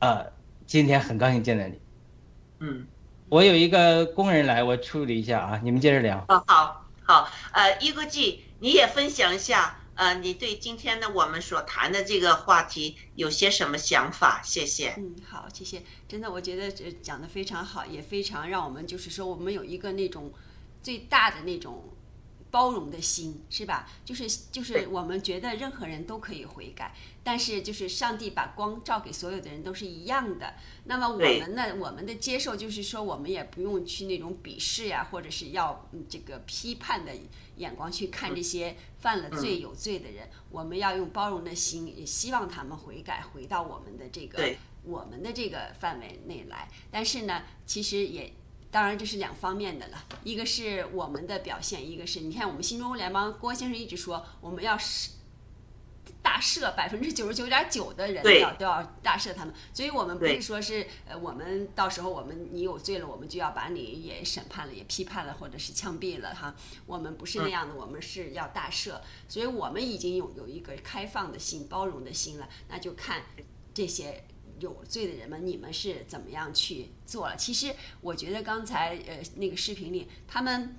[0.00, 0.26] 啊。”
[0.68, 1.80] 今天很高兴见到你，
[2.58, 2.86] 嗯，
[3.30, 6.22] 我有一个工人来，我处理一下啊，你们接着聊。
[6.28, 14.42] 哦，好，好，呃，一个季，你也分享一下，呃，你对今天的我们所谈的这个话题有些什么想法？
[14.44, 14.92] 谢谢。
[14.98, 15.82] 嗯，好，谢谢。
[16.06, 20.30] 真的，我觉得这讲的非常好，也非常让我们就是说，我们有一个那种
[20.82, 21.82] 最大的那种
[22.50, 23.88] 包容的心，是吧？
[24.04, 30.54] 就是就是我们觉得任何人都可以悔改，但是就是上帝把光照给所有的人都是一样的。
[30.84, 31.74] 那么我们呢？
[31.78, 37.12] 我们的接受就是说，我们也不用去那种鄙视呀，或者是要这个批判的
[37.56, 40.28] 眼光去看这些犯了罪有罪的人。
[40.50, 44.54] 我们要用包容的心，也希望他们悔改，回到我们的这个
[44.84, 46.68] 我们的这个范围内来。
[46.90, 48.32] 但是呢，其实也。
[48.70, 50.04] 当然，这是两方面的了。
[50.24, 55.12] 一个是我们的表现，一个是你看，我们新中国联邦郭先生一直说，我们要是
[56.22, 59.54] 大赦百分之九十九点九的人，要都要大赦他们。
[59.72, 66.54] 所以我们不是说是呃，我们到时候我们你有罪了，我们就要把你也审判了，也批判了，或者是枪毙了哈。
[66.84, 69.00] 我们不是那样的，我们是要大赦。
[69.28, 72.46] 所以我们已经有有一个开放的心、包容的心了。
[72.68, 73.22] 那就看
[73.72, 74.24] 这些。
[74.60, 77.36] 有罪的人们，你们是怎么样去做了？
[77.36, 80.76] 其实我觉得刚才呃那个视频里，他们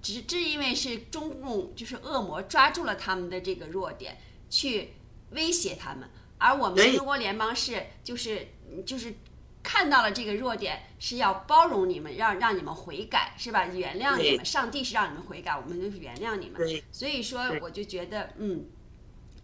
[0.00, 4.18] 只只因为是中共就是恶魔抓住了他们的这个弱点，
[4.50, 4.94] 去
[5.30, 6.08] 威胁他们，
[6.38, 8.48] 而我们中国联邦是就是
[8.84, 9.14] 就是
[9.62, 13.66] 看到了这个弱点，是要包容你们，让让你们悔改，是吧？
[13.66, 16.60] 原谅你们，上帝是让你们悔改，我们就是原谅你们。
[16.90, 18.66] 所以说，我就觉得嗯。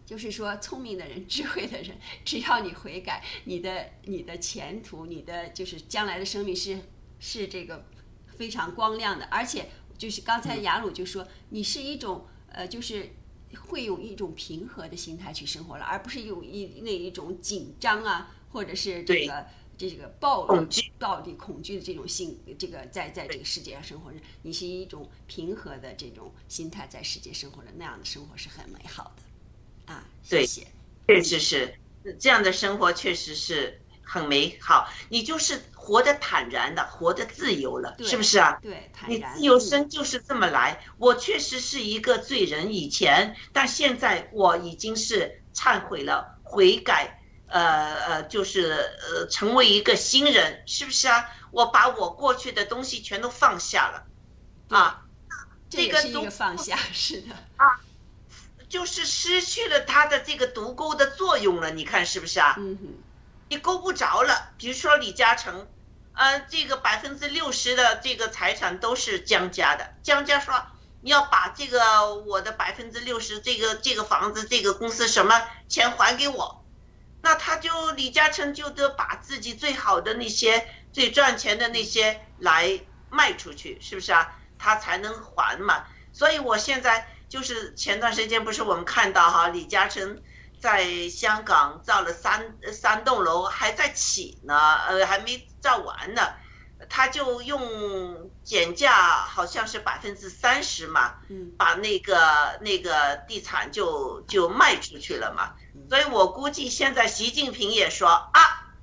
[0.09, 1.95] 就是说，聪明的人、智慧的人，
[2.25, 6.79] 只要你悔改，你的、你的前途、你的就是将来的生命是
[7.19, 7.85] 是这个
[8.25, 9.25] 非常光亮的。
[9.25, 9.69] 而且，
[9.99, 13.07] 就是刚才雅鲁就说，你是一种呃，就是
[13.55, 19.45] 会用一种平和的心态去生活了，而不是用一那一种紧张啊，或者是这个
[19.77, 29.28] 这个暴力、暴力、恐惧的这种性，这个在在这个世界上生活着，你是一种平和的这种心态在世界生活着，那样的生活是很美好的。
[29.89, 30.45] 啊，对，
[31.07, 31.75] 确实是
[32.19, 34.87] 这样的生活，确实是很美好。
[35.09, 38.59] 你就是活得坦然的，活得自由了，是不是啊？
[38.61, 40.79] 对，你自由身就是这么来。
[40.97, 48.71] 我确实是一个罪人，以前，但现在我已经是忏悔了，悔改，呃呃，就是
[49.01, 51.25] 呃，成为一个新人，是不是啊？
[51.51, 54.05] 我把我过去的东西全都放下了，
[54.77, 55.05] 啊，
[55.67, 57.81] 这个是一个放下，是的啊。
[58.69, 62.55] 就是失去了它的这个独钩的作用了，你看是不是啊？
[63.49, 64.51] 你勾不着了。
[64.59, 65.67] 比如说李嘉诚，
[66.13, 69.95] 呃，这个百分之六十的这个财产都是江家的。
[70.03, 70.53] 江家说
[71.01, 76.63] 你要把这个我的百分之六十这个这个房子这个公司什么钱还给我，
[77.23, 82.79] 那他就李嘉诚就得把自己最好的那些最赚钱的那些来
[83.09, 84.37] 卖出去，是不是啊？
[84.59, 85.85] 他才能还嘛。
[86.13, 87.07] 所以我现在。
[87.29, 90.19] 就是前段时间不是我们看到哈，李嘉诚
[90.59, 96.33] 在香港造了三三栋楼，还在起呢，呃，还没造完呢，
[96.89, 105.53] 他就用减价，好像是百分之三十嘛，嗯，把那个那个地产就就卖出去了嘛，
[105.87, 108.73] 所以我估计现在习近平也说啊，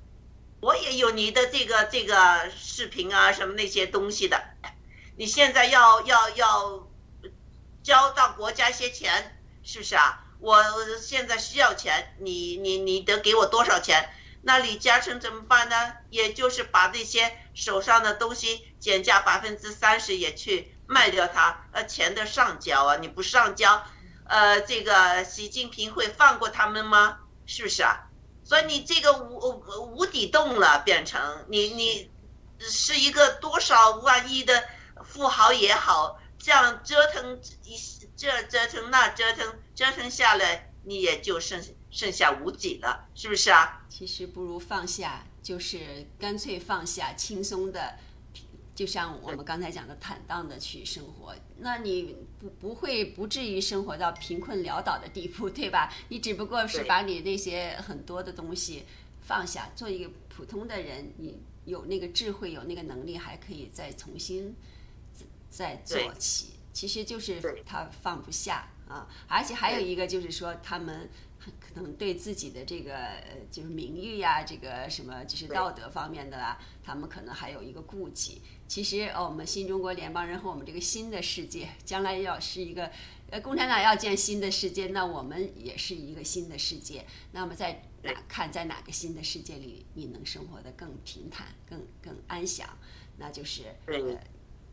[0.61, 4.41] 我也有你的这个这个视频啊，什么那些东西的，
[5.17, 6.86] 你现在要要要。
[7.87, 10.21] 交到国家些钱，是不是啊？
[10.41, 10.61] 我
[10.99, 14.09] 现在需要钱，你你你得给我多少钱？
[14.41, 15.93] 那李嘉诚怎么办呢？
[16.09, 22.97] 也就是把这些手上的东西减价百分之三十也去卖掉它，呃，钱得上交啊！
[22.97, 23.81] 你不上交，
[24.25, 27.19] 呃，这个习近平会放过他们吗？
[27.45, 28.09] 是不是啊？
[28.43, 29.63] 所以你这个无
[29.95, 32.11] 无底洞了，变成你你
[32.59, 34.65] 是一个多少万亿的
[35.05, 36.16] 富豪也好。
[36.39, 37.77] 这样折腾一
[38.15, 41.61] 这折腾那折腾折腾下来，你也就剩
[41.91, 43.85] 剩下无几了，是不是啊？
[43.89, 47.95] 其实不如放下，就是干脆放下，轻松的，
[48.73, 51.35] 就像我们刚才讲的，坦荡的去生活。
[51.57, 55.93] 那你不不会不至于生活到贫困潦倒的地步，对吧？
[56.09, 58.85] 你只不过是把你那些很多的东西
[59.21, 64.55] 放下，做一个普通的人，你有那个智慧，有那个能力，还可以再重新。
[65.57, 71.09] 在做起，其实就是他放不下啊，而且还有一个就是说，他们
[71.39, 72.95] 可能对自己的这个
[73.49, 78.43] 就是名誉呀，这个什么就是道德方面的啊，他们可能还有一个顾忌。
[78.67, 82.91] 其实，哦，我们新中国联邦人和我们这个新的世界，将来要是一个
[83.31, 87.03] 呃共产党要建新的世界，那我们也是一个新的世界。
[87.31, 92.69] 那么在哪看在哪个新的世界里，你能生活的更平坦、更更安详，
[93.17, 94.21] 那就是呃。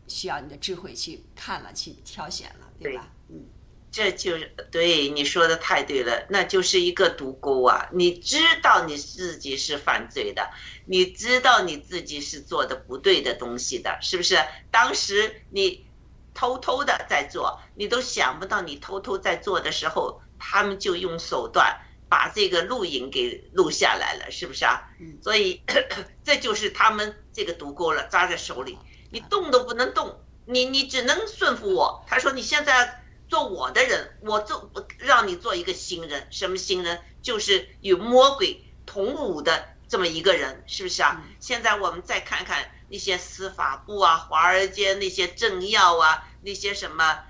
[0.06, 3.09] 需要你的智慧去看了，去挑选了，对吧？
[3.28, 3.47] 嗯，
[3.90, 7.89] 这就是对你说的太对了，那就是一个毒钩啊！
[7.93, 10.51] 你知道你自己是犯罪的，
[10.86, 14.36] 你知道你自己是做的不对的东西的，是不是？
[14.70, 15.86] 当时你
[16.35, 24.82] 偷偷的在做，你都想不到你偷偷在做的时候，他们就用手段把这个录影给录下来了，是不是啊？
[25.01, 25.62] 嗯所以
[26.24, 28.76] 这就是他们这个毒钩了，抓在手里，
[29.15, 32.05] 你动都不能动，你你只能顺服我。
[32.09, 37.01] 他说你现在做我的人，我做让你做一个新人，什么新人？
[37.23, 41.23] 就是与魔鬼同舞的这么一个人，是不是啊？
[41.24, 47.20] 嗯现在我们再看看那些司法部啊、华尔街那些政要啊，那些什么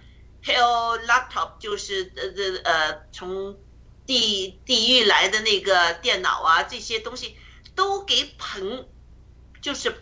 [0.42, 3.58] Hell Laptop，就是呃呃呃从
[4.06, 7.36] 地地狱来的那个电脑啊，这些东西
[7.74, 8.86] 都给捧，
[9.60, 9.94] 就是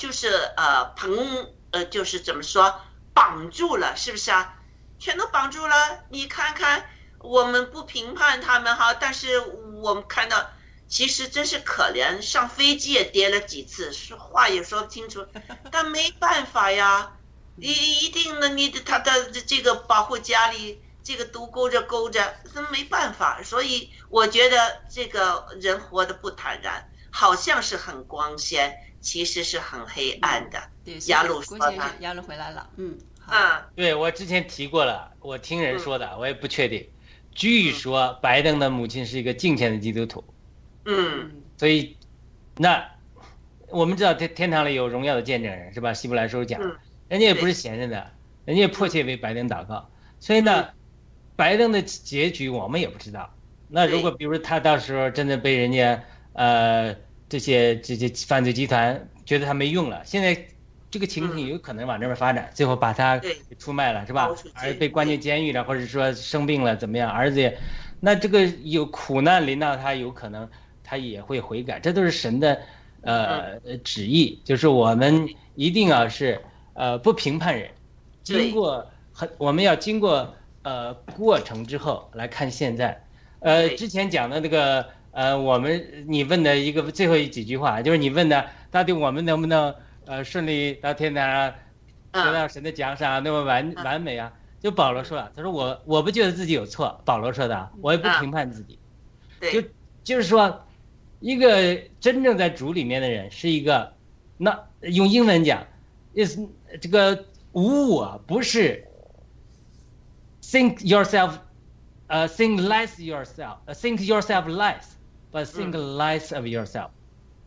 [0.00, 2.80] 就是呃捧呃就是怎么说
[3.12, 4.56] 绑住了，是不是啊？
[4.98, 5.76] 全都绑住了。
[6.08, 6.86] 你看看，
[7.18, 9.38] 我们不评判他们哈，但是
[9.82, 10.50] 我们看到，
[10.88, 15.26] 其实真是可怜，上飞机也跌了几次，说话也说不清楚，
[15.70, 17.12] 但没办法呀，
[17.56, 20.82] 你一定的，你的他的这个保护家里。
[21.02, 30.62] 这个毒勾着勾着，那没办法，所以我觉得这个人活得不坦然，好像是很光鲜，其实是很黑暗的。
[30.84, 36.80] 对，雅鲁先生，雅鲁回来了，嗯，好，嗯，对我之前提过了，我听人说的，我也不确定。
[36.80, 36.94] 嗯
[37.32, 40.24] 据说拜登的母亲是一个敬虔的基督徒，
[40.84, 41.20] 嗯。
[41.20, 41.96] 嗯所以
[42.56, 42.84] 那
[43.68, 45.94] 我们知道天天堂里有荣耀的见证人是吧？
[45.94, 46.60] 希伯来书讲。
[46.60, 46.76] 嗯，
[47.08, 48.10] 人家也不是闲着的，
[48.46, 49.88] 人家也迫切为拜登祷告。
[50.18, 50.70] 所以呢，
[51.36, 53.32] 拜登的结局我们也不知道。
[53.68, 56.02] 那如果比如他到时候真的被人家
[56.32, 56.96] 呃
[57.30, 60.48] 这些这些犯罪集团觉得他没用了，现在
[60.90, 64.28] 这个情形有可能往这边发展，最后把他给出卖了是吧？
[64.54, 67.08] 儿子被关进监狱了，或者说生病了怎么样？
[67.08, 67.56] 儿子也，
[68.00, 70.50] 那这个有苦难临到他，有可能
[70.82, 72.60] 他也会悔改，这都是神的
[73.02, 76.40] 呃旨意，就是我们一定要是
[76.74, 77.70] 呃不评判人，
[78.24, 83.00] 经过很我们要经过呃过程之后来看现在，
[83.38, 89.74] 呃之前讲的那个呃我们你问的一个最后几句话，就是你问的到底我们能不能
[90.06, 91.54] 呃顺利到天堂啊，
[92.12, 94.32] 得嗯到神的奖赏啊那么完嗯完美啊？
[94.60, 98.78] 就保罗说了，他说我我不觉得自己有错，保罗说的啊，我也不嗯评判自己，
[99.40, 99.68] 对就
[100.04, 100.66] 就是说，
[101.20, 103.94] 一个真正在主里面的人是一个，
[104.36, 105.66] 那用英文讲
[106.14, 106.38] ，is
[106.80, 108.86] 这个无我不是
[110.42, 111.38] think yourself，
[112.06, 113.74] 呃、think less yourself，呃、
[115.32, 116.90] less，but think less of yourself，、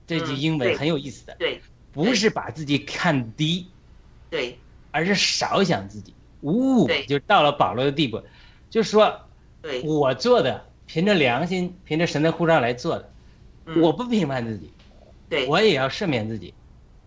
[0.07, 1.61] 这句嗯英文很有意思的，对
[1.91, 3.67] 不是把自己看低，
[4.29, 4.57] 对。
[4.91, 7.03] 而是少想自己，无我对。
[7.07, 8.21] 就到了保罗的地步，
[8.69, 9.19] 就是说
[9.61, 13.11] 对，我做的凭着良心，凭着神的护照来做的。
[13.65, 13.81] 嗯。
[13.81, 14.71] 我不评判自己，
[15.29, 15.47] 对。
[15.47, 16.53] 我也要赦免自己。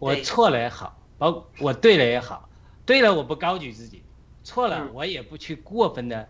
[0.00, 2.48] 我错了也好，包我对了也好，
[2.84, 4.02] 对了我不高举自己，
[4.42, 4.90] 错了嗯。
[4.92, 6.28] 我也不去过分的，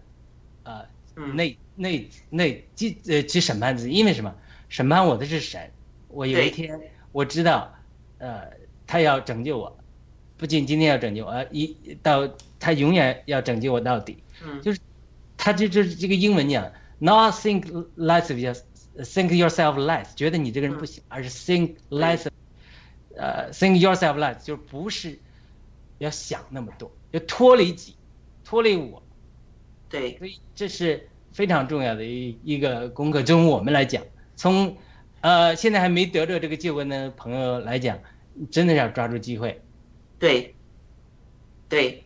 [0.64, 0.88] 呃，嗯
[1.34, 4.34] 内内内去呃去审判自己，因为什么？
[4.68, 5.70] 审判我的是神。
[6.08, 6.80] 我有一天
[7.12, 7.74] 我知道，
[8.18, 8.50] 呃，
[8.86, 9.78] 他要拯救我，
[10.36, 12.28] 不仅今天要拯救我，呃一到
[12.58, 14.22] 他永远要拯救我到底。
[14.44, 14.80] 嗯就是
[15.36, 17.62] 他这这这个英文讲，not think
[17.96, 22.32] less of yourself，think yourself less，觉得你这个人不行，而是 think less，of-
[23.16, 25.18] 呃，think yourself less，就是不是
[25.98, 27.94] 要想那么多，要脱离己，
[28.44, 29.02] 脱离我，
[29.88, 33.22] 对所以这是非常重要的一一个功课。
[33.22, 34.02] 从我们来讲，
[34.36, 34.76] 从
[35.20, 37.98] 呃现在还没得着这个救恩的朋友来讲，
[38.50, 39.62] 真的要抓住机会。
[40.18, 40.54] 对
[41.68, 42.04] 对，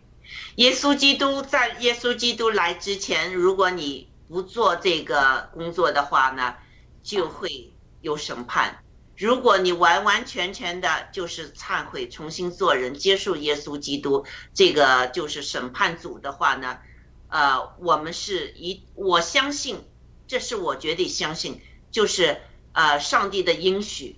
[0.57, 6.55] 耶稣基督在耶稣基督来之前，如果你不做这个工作的话呢，
[7.03, 8.79] 就会有审判。
[9.17, 14.25] 如果你完完全全的就是忏悔，重新做人，接受耶稣基督
[14.55, 16.79] 这个就是审判组的话呢，
[17.31, 19.79] 呃，我们是一，我相信，
[20.27, 22.41] 这是我绝对相信，就是
[22.73, 24.17] 呃上帝的应许，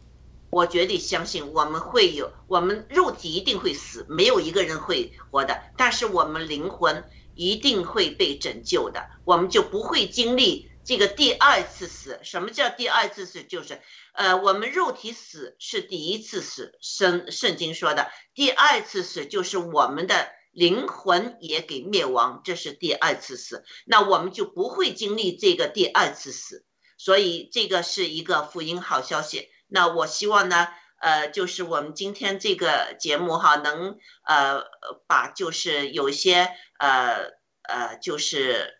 [0.50, 12.20] 我绝对相信我们会有，我们肉体一定会死，没有一个人会活的，但是我们灵魂一定会被拯救的，我们就不会经历这个第二次死。
[12.22, 13.42] 什么叫第二次死？
[13.44, 13.80] 就是，
[14.12, 26.64] 呃，我们肉体死是第一次死，圣圣经说的，第二次死就是我们的灵魂也给灭亡，这是第二次死，那我们就不会经历这个第二次死。
[26.98, 29.48] 所以这个是一个福音好消息。
[29.66, 30.68] 那我希望呢，
[31.00, 34.62] 呃，就是我们今天这个节目哈，能呃
[35.08, 36.48] 把就是有些
[36.78, 38.78] 呃呃，就是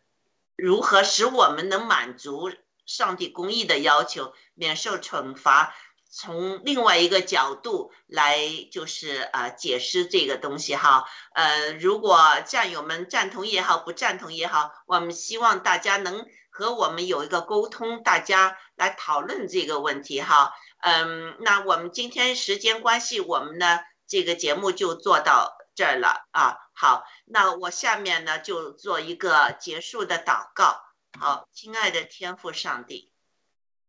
[0.55, 2.53] 如何使我们能满足
[2.87, 5.75] 上帝公义的要求，免受惩罚，
[6.15, 8.39] 从另外一个角度来
[8.71, 11.09] 就是啊解释这个东西哈。
[11.35, 20.53] 呃，如果战友们赞同也好，不赞同也好，我们希望大家能和我们有一个沟通，大家来讨论这个问题哈。
[20.83, 26.59] 嗯，那我们今天时间关系，我们呢这个节目就做到这儿了啊。
[26.75, 30.83] 好，那我下面呢就做一个结束的祷告。
[31.19, 33.11] 好，亲爱的天父上帝，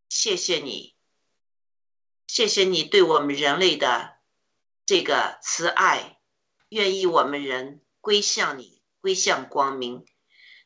[0.07, 0.92] 谢谢你，
[2.33, 4.15] 谢谢你对我们人类的
[4.87, 6.17] 这个慈爱，
[6.69, 10.03] 愿意我们人归向你，归向光明。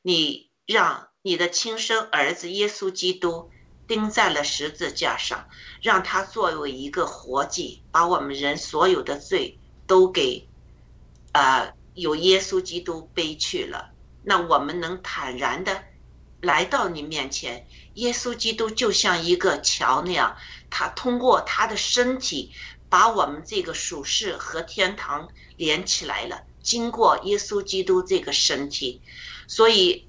[0.02, 3.52] 你让你的亲生儿子耶稣基督。
[3.86, 5.50] 钉在了十字架上，
[5.82, 10.48] 让他作为一个活祭，把我们人所有的罪都给，
[11.34, 13.92] 呃，有耶稣基督背去了。
[14.24, 15.84] 那我们能坦然的
[16.42, 20.36] 来到你面前，耶稣基督就像一个桥那样，
[20.70, 22.52] 他通过他的身体
[22.90, 26.44] 把我们这个属世和天堂连起来了。
[26.62, 29.02] 经过耶稣基督这个身体，
[29.48, 30.06] 所以。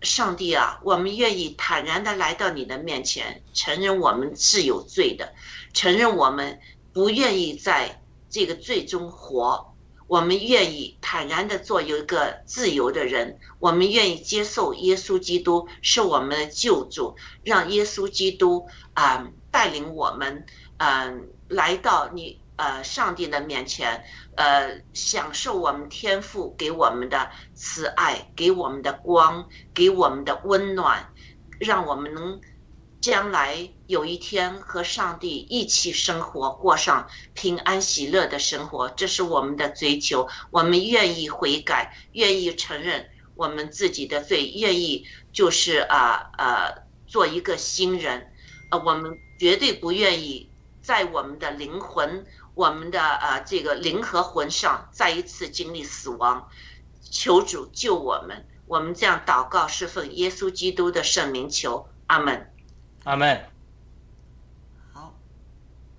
[0.00, 5.34] 上帝啊，我们愿意坦然的来到你的面前，承认我们是有罪的，
[5.74, 6.60] 承认我们
[6.92, 8.00] 不愿意在
[8.30, 9.74] 这个罪中活，
[10.08, 17.14] 我们愿意坦然的做一个自由的人，我们愿意接受耶稣基督是我们的救主，
[17.44, 20.44] 让耶稣基督啊带领我们，
[20.78, 22.40] 嗯，来到你。
[22.58, 24.02] 呃，上帝的面前，
[24.34, 31.08] 呃，享受我们天父给我们的慈爱，给我们的光，给我们的温暖，
[31.60, 32.40] 让我们能
[33.00, 38.88] 将来有一天和上帝一起生活，过上平安喜乐的生活。
[38.90, 40.28] 这是我们的追求。
[40.50, 48.32] 我们愿意悔改，愿意承认我们自己的罪，愿意就是啊呃做一个新人。
[48.70, 50.50] 呃，我们绝对不愿意
[50.82, 52.26] 在我们的灵魂。
[52.54, 56.48] 我们的呃这个灵和魂上再一次经历死亡，
[57.08, 58.48] 求主救我们。
[58.66, 62.52] 我们这样祷告是奉耶稣基督的圣名求，阿门，
[63.08, 63.48] 阿门。
[64.92, 65.14] 好，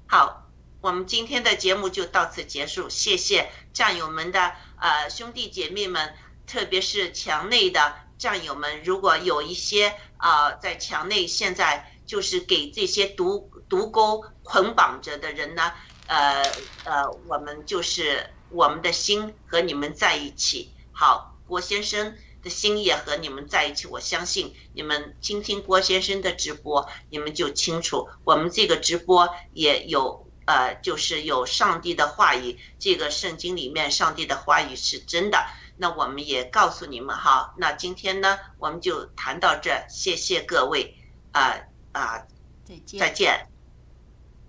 [0.08, 0.48] 好，
[0.80, 2.88] 我们今天的节目就到此结束。
[2.88, 6.14] 谢谢战友们的呃兄弟姐妹们，
[6.46, 8.84] 特别是墙内的战友们。
[8.84, 15.74] 如果有一些啊在墙内现在就是给这些毒毒钩捆绑着的人呢。
[16.06, 16.44] 呃
[16.86, 20.72] 呃，我们就是我们的心和你们在一起。
[20.92, 23.88] 好，郭先生的心也和你们在一起。
[23.88, 28.08] 我相信你们听听郭先生的直播，你们就清楚。
[28.24, 35.46] 我们这个直播也有呃，就是有上帝的话语，这个圣经里面上帝的话语是真的。
[35.78, 37.54] 那我们也告诉你们哈。
[37.58, 40.96] 那今天呢，我们就谈到这，谢谢各位，
[41.32, 41.56] 啊
[41.94, 42.26] 啊，
[42.66, 43.48] 再见，再见，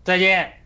[0.02, 0.59] 再见。